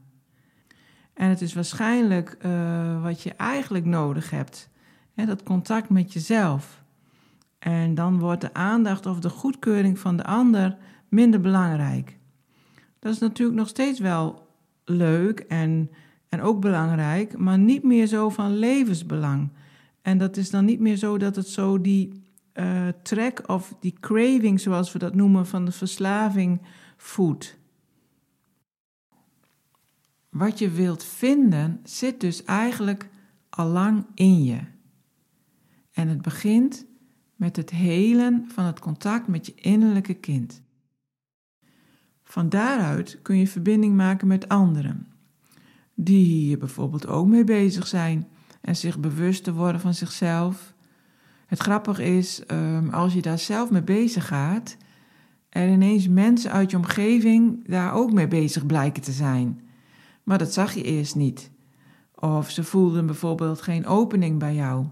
En 1.13 1.29
het 1.29 1.41
is 1.41 1.53
waarschijnlijk 1.53 2.37
uh, 2.45 3.03
wat 3.03 3.21
je 3.21 3.33
eigenlijk 3.33 3.85
nodig 3.85 4.29
hebt: 4.29 4.69
hè, 5.13 5.25
dat 5.25 5.43
contact 5.43 5.89
met 5.89 6.13
jezelf. 6.13 6.83
En 7.59 7.95
dan 7.95 8.19
wordt 8.19 8.41
de 8.41 8.53
aandacht 8.53 9.05
of 9.05 9.19
de 9.19 9.29
goedkeuring 9.29 9.99
van 9.99 10.17
de 10.17 10.23
ander 10.23 10.77
minder 11.09 11.41
belangrijk. 11.41 12.21
Dat 13.03 13.13
is 13.13 13.19
natuurlijk 13.19 13.57
nog 13.57 13.67
steeds 13.67 13.99
wel 13.99 14.47
leuk 14.85 15.39
en, 15.39 15.89
en 16.29 16.41
ook 16.41 16.61
belangrijk, 16.61 17.37
maar 17.37 17.57
niet 17.57 17.83
meer 17.83 18.07
zo 18.07 18.29
van 18.29 18.57
levensbelang. 18.57 19.49
En 20.01 20.17
dat 20.17 20.37
is 20.37 20.49
dan 20.49 20.65
niet 20.65 20.79
meer 20.79 20.95
zo 20.95 21.17
dat 21.17 21.35
het 21.35 21.47
zo 21.47 21.81
die 21.81 22.23
uh, 22.53 22.87
trek 23.01 23.49
of 23.49 23.75
die 23.79 23.93
craving, 23.99 24.59
zoals 24.59 24.91
we 24.91 24.99
dat 24.99 25.15
noemen, 25.15 25.47
van 25.47 25.65
de 25.65 25.71
verslaving 25.71 26.61
voedt. 26.97 27.57
Wat 30.29 30.59
je 30.59 30.69
wilt 30.69 31.03
vinden 31.03 31.79
zit 31.83 32.21
dus 32.21 32.43
eigenlijk 32.43 33.09
al 33.49 33.67
lang 33.67 34.05
in 34.13 34.43
je. 34.43 34.59
En 35.91 36.07
het 36.07 36.21
begint 36.21 36.85
met 37.35 37.55
het 37.55 37.69
helen 37.69 38.45
van 38.47 38.65
het 38.65 38.79
contact 38.79 39.27
met 39.27 39.45
je 39.45 39.53
innerlijke 39.55 40.13
kind. 40.13 40.61
Van 42.33 42.49
daaruit 42.49 43.19
kun 43.21 43.37
je 43.37 43.47
verbinding 43.47 43.95
maken 43.95 44.27
met 44.27 44.47
anderen, 44.47 45.07
die 45.95 46.25
hier 46.25 46.57
bijvoorbeeld 46.57 47.07
ook 47.07 47.27
mee 47.27 47.43
bezig 47.43 47.87
zijn 47.87 48.27
en 48.61 48.75
zich 48.75 48.99
bewust 48.99 49.43
te 49.43 49.53
worden 49.53 49.81
van 49.81 49.93
zichzelf. 49.93 50.73
Het 51.45 51.59
grappige 51.59 52.03
is, 52.03 52.45
ehm, 52.45 52.89
als 52.89 53.13
je 53.13 53.21
daar 53.21 53.39
zelf 53.39 53.69
mee 53.69 53.83
bezig 53.83 54.27
gaat, 54.27 54.77
er 55.49 55.69
ineens 55.69 56.07
mensen 56.07 56.51
uit 56.51 56.71
je 56.71 56.77
omgeving 56.77 57.67
daar 57.67 57.93
ook 57.93 58.13
mee 58.13 58.27
bezig 58.27 58.65
blijken 58.65 59.03
te 59.03 59.11
zijn. 59.11 59.61
Maar 60.23 60.37
dat 60.37 60.53
zag 60.53 60.73
je 60.73 60.83
eerst 60.83 61.15
niet. 61.15 61.51
Of 62.15 62.49
ze 62.49 62.63
voelden 62.63 63.05
bijvoorbeeld 63.05 63.61
geen 63.61 63.85
opening 63.85 64.39
bij 64.39 64.55
jou. 64.55 64.85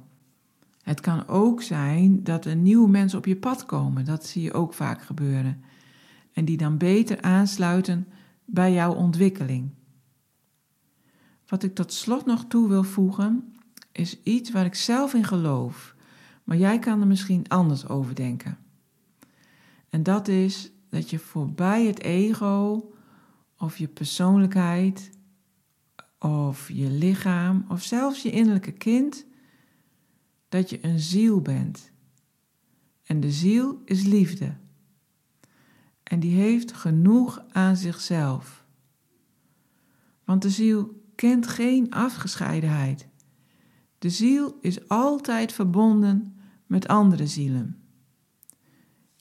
Het 0.84 1.00
kan 1.00 1.28
ook 1.28 1.62
zijn 1.62 2.24
dat 2.24 2.46
er 2.46 2.56
nieuwe 2.56 2.90
mensen 2.90 3.18
op 3.18 3.26
je 3.26 3.38
pad 3.38 3.66
komen. 3.66 4.06
Dat 4.06 4.26
zie 4.26 4.42
je 4.42 4.54
ook 4.54 4.74
vaak 4.74 5.02
gebeuren. 5.02 5.64
En 6.34 6.46
die 6.46 6.58
dan 6.58 6.78
beter 6.78 7.22
aansluiten 7.22 8.08
bij 8.46 8.74
jouw 8.74 8.94
ontwikkeling. 8.94 9.70
Wat 11.48 11.64
ik 11.64 11.76
tot 11.76 11.94
slot 11.94 12.26
nog 12.26 12.46
toe 12.48 12.68
wil 12.70 12.84
voegen, 12.84 13.54
is 13.92 14.24
iets 14.24 14.52
waar 14.52 14.66
ik 14.66 14.76
zelf 14.76 15.14
in 15.14 15.24
geloof. 15.24 15.96
Maar 16.44 16.58
jij 16.58 16.80
kan 16.80 17.02
er 17.02 17.08
misschien 17.08 17.48
anders 17.48 17.88
over 17.88 18.16
denken. 18.16 18.58
En 19.90 20.04
dat 20.04 20.28
is 20.28 20.72
dat 20.90 21.10
je 21.10 21.20
voorbij 21.20 21.86
het 21.86 22.00
ego 22.00 22.92
of 23.58 23.78
je 23.78 23.88
persoonlijkheid 23.88 25.10
of 26.20 26.70
je 26.70 26.90
lichaam 26.90 27.66
of 27.70 27.84
zelfs 27.84 28.22
je 28.22 28.32
innerlijke 28.32 28.72
kind, 28.72 29.26
dat 30.50 30.70
je 30.70 30.86
een 30.86 31.00
ziel 31.00 31.42
bent. 31.42 31.92
En 33.04 33.20
de 33.20 33.32
ziel 33.32 33.82
is 33.86 34.04
liefde. 34.04 34.56
En 36.12 36.20
die 36.20 36.36
heeft 36.36 36.74
genoeg 36.74 37.44
aan 37.52 37.76
zichzelf. 37.78 38.66
Want 40.24 40.42
de 40.42 40.50
ziel 40.50 41.04
kent 41.16 41.48
geen 41.48 41.92
afgescheidenheid. 41.92 43.08
De 43.98 44.10
ziel 44.10 44.58
is 44.62 44.88
altijd 44.88 45.54
verbonden 45.54 46.36
met 46.66 46.88
andere 46.88 47.28
zielen. 47.28 47.82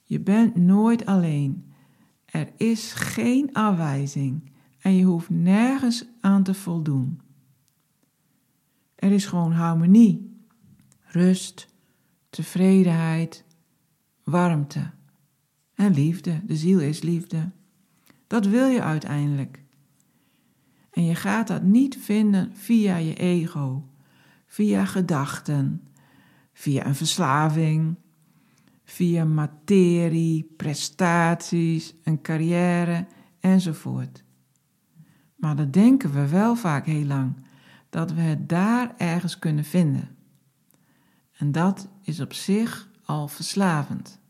Je 0.03 0.19
bent 0.19 0.55
nooit 0.55 1.05
alleen. 1.05 1.73
Er 2.25 2.51
is 2.57 2.93
geen 2.93 3.53
afwijzing 3.53 4.51
en 4.79 4.95
je 4.95 5.03
hoeft 5.03 5.29
nergens 5.29 6.05
aan 6.21 6.43
te 6.43 6.53
voldoen. 6.53 7.21
Er 8.95 9.11
is 9.11 9.25
gewoon 9.25 9.51
harmonie, 9.51 10.41
rust, 10.99 11.67
tevredenheid, 12.29 13.45
warmte 14.23 14.91
liefde. 15.89 16.41
De 16.45 16.55
ziel 16.55 16.79
is 16.79 17.01
liefde. 17.01 17.51
Dat 18.27 18.45
wil 18.45 18.67
je 18.67 18.81
uiteindelijk. 18.81 19.63
En 20.91 21.05
je 21.05 21.15
gaat 21.15 21.47
dat 21.47 21.63
niet 21.63 21.97
vinden 21.97 22.55
via 22.55 22.95
je 22.95 23.13
ego, 23.13 23.89
via 24.45 24.85
gedachten, 24.85 25.87
via 26.53 26.85
een 26.85 26.95
verslaving, 26.95 27.95
via 28.83 29.25
materie, 29.25 30.53
prestaties, 30.57 31.95
een 32.03 32.21
carrière 32.21 33.07
enzovoort. 33.39 34.23
Maar 35.35 35.55
dat 35.55 35.73
denken 35.73 36.13
we 36.13 36.27
wel 36.27 36.55
vaak 36.55 36.85
heel 36.85 37.05
lang, 37.05 37.45
dat 37.89 38.13
we 38.13 38.21
het 38.21 38.49
daar 38.49 38.93
ergens 38.97 39.39
kunnen 39.39 39.63
vinden. 39.63 40.15
En 41.37 41.51
dat 41.51 41.89
is 42.01 42.19
op 42.19 42.33
zich 42.33 42.89
al 43.03 43.27
verslavend. 43.27 44.20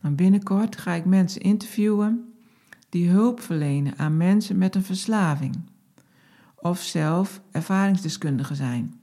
Binnenkort 0.00 0.76
ga 0.76 0.92
ik 0.92 1.04
mensen 1.04 1.40
interviewen 1.40 2.34
die 2.88 3.08
hulp 3.08 3.40
verlenen 3.40 3.98
aan 3.98 4.16
mensen 4.16 4.58
met 4.58 4.74
een 4.74 4.84
verslaving 4.84 5.56
of 6.54 6.80
zelf 6.80 7.40
ervaringsdeskundigen 7.50 8.56
zijn. 8.56 9.00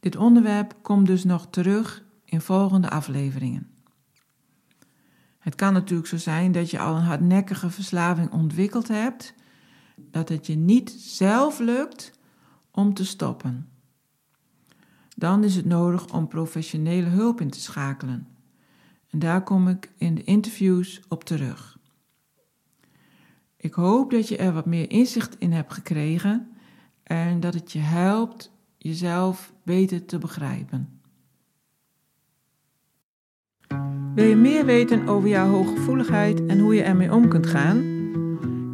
Dit 0.00 0.16
onderwerp 0.16 0.76
komt 0.82 1.06
dus 1.06 1.24
nog 1.24 1.46
terug 1.50 2.04
in 2.24 2.40
volgende 2.40 2.90
afleveringen. 2.90 3.68
Het 5.38 5.54
kan 5.54 5.72
natuurlijk 5.72 6.08
zo 6.08 6.16
zijn 6.16 6.52
dat 6.52 6.70
je 6.70 6.78
al 6.78 6.96
een 6.96 7.02
hardnekkige 7.02 7.70
verslaving 7.70 8.30
ontwikkeld 8.32 8.88
hebt, 8.88 9.34
dat 9.96 10.28
het 10.28 10.46
je 10.46 10.56
niet 10.56 10.90
zelf 10.90 11.58
lukt 11.58 12.12
om 12.70 12.94
te 12.94 13.04
stoppen. 13.04 13.68
Dan 15.16 15.44
is 15.44 15.56
het 15.56 15.64
nodig 15.64 16.12
om 16.12 16.28
professionele 16.28 17.08
hulp 17.08 17.40
in 17.40 17.50
te 17.50 17.60
schakelen. 17.60 18.33
En 19.14 19.20
daar 19.20 19.42
kom 19.42 19.68
ik 19.68 19.90
in 19.98 20.14
de 20.14 20.24
interviews 20.24 21.00
op 21.08 21.24
terug. 21.24 21.78
Ik 23.56 23.74
hoop 23.74 24.10
dat 24.10 24.28
je 24.28 24.36
er 24.36 24.52
wat 24.52 24.66
meer 24.66 24.90
inzicht 24.90 25.36
in 25.38 25.52
hebt 25.52 25.72
gekregen 25.72 26.48
en 27.02 27.40
dat 27.40 27.54
het 27.54 27.72
je 27.72 27.78
helpt 27.78 28.52
jezelf 28.78 29.52
beter 29.62 30.04
te 30.04 30.18
begrijpen. 30.18 31.00
Wil 34.14 34.24
je 34.24 34.36
meer 34.36 34.64
weten 34.64 35.08
over 35.08 35.28
jouw 35.28 35.48
hooggevoeligheid 35.48 36.46
en 36.46 36.58
hoe 36.58 36.74
je 36.74 36.82
ermee 36.82 37.12
om 37.12 37.28
kunt 37.28 37.46
gaan? 37.46 37.82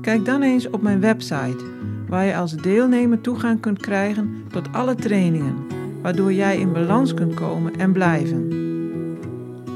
Kijk 0.00 0.24
dan 0.24 0.42
eens 0.42 0.70
op 0.70 0.82
mijn 0.82 1.00
website, 1.00 1.64
waar 2.08 2.24
je 2.24 2.36
als 2.36 2.56
deelnemer 2.56 3.20
toegang 3.20 3.60
kunt 3.60 3.78
krijgen 3.78 4.44
tot 4.48 4.72
alle 4.72 4.94
trainingen, 4.94 5.66
waardoor 6.02 6.32
jij 6.32 6.58
in 6.58 6.72
balans 6.72 7.14
kunt 7.14 7.34
komen 7.34 7.78
en 7.78 7.92
blijven. 7.92 8.59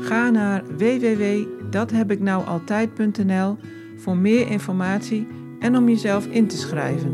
Ga 0.04 0.30
naar 0.30 0.62
www.dathebiknoualtijd.nl 0.76 3.56
voor 3.96 4.16
meer 4.16 4.50
informatie 4.50 5.26
en 5.58 5.76
om 5.76 5.88
jezelf 5.88 6.26
in 6.26 6.46
te 6.46 6.56
schrijven. 6.56 7.12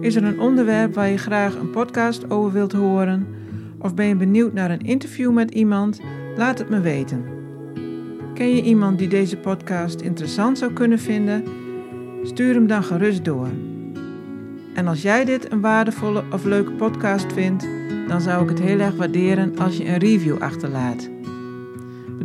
Is 0.00 0.14
er 0.14 0.24
een 0.24 0.40
onderwerp 0.40 0.94
waar 0.94 1.08
je 1.08 1.18
graag 1.18 1.54
een 1.54 1.70
podcast 1.70 2.30
over 2.30 2.52
wilt 2.52 2.72
horen? 2.72 3.26
Of 3.78 3.94
ben 3.94 4.06
je 4.06 4.16
benieuwd 4.16 4.52
naar 4.52 4.70
een 4.70 4.80
interview 4.80 5.32
met 5.32 5.50
iemand? 5.50 6.00
Laat 6.36 6.58
het 6.58 6.68
me 6.68 6.80
weten. 6.80 7.24
Ken 8.34 8.56
je 8.56 8.62
iemand 8.62 8.98
die 8.98 9.08
deze 9.08 9.36
podcast 9.36 10.00
interessant 10.00 10.58
zou 10.58 10.72
kunnen 10.72 10.98
vinden? 10.98 11.44
Stuur 12.22 12.54
hem 12.54 12.66
dan 12.66 12.84
gerust 12.84 13.24
door. 13.24 13.48
En 14.74 14.86
als 14.86 15.02
jij 15.02 15.24
dit 15.24 15.52
een 15.52 15.60
waardevolle 15.60 16.24
of 16.32 16.44
leuke 16.44 16.72
podcast 16.72 17.32
vindt, 17.32 17.68
dan 18.08 18.20
zou 18.20 18.42
ik 18.42 18.48
het 18.48 18.60
heel 18.60 18.78
erg 18.78 18.96
waarderen 18.96 19.58
als 19.58 19.76
je 19.76 19.88
een 19.88 19.98
review 19.98 20.42
achterlaat. 20.42 21.11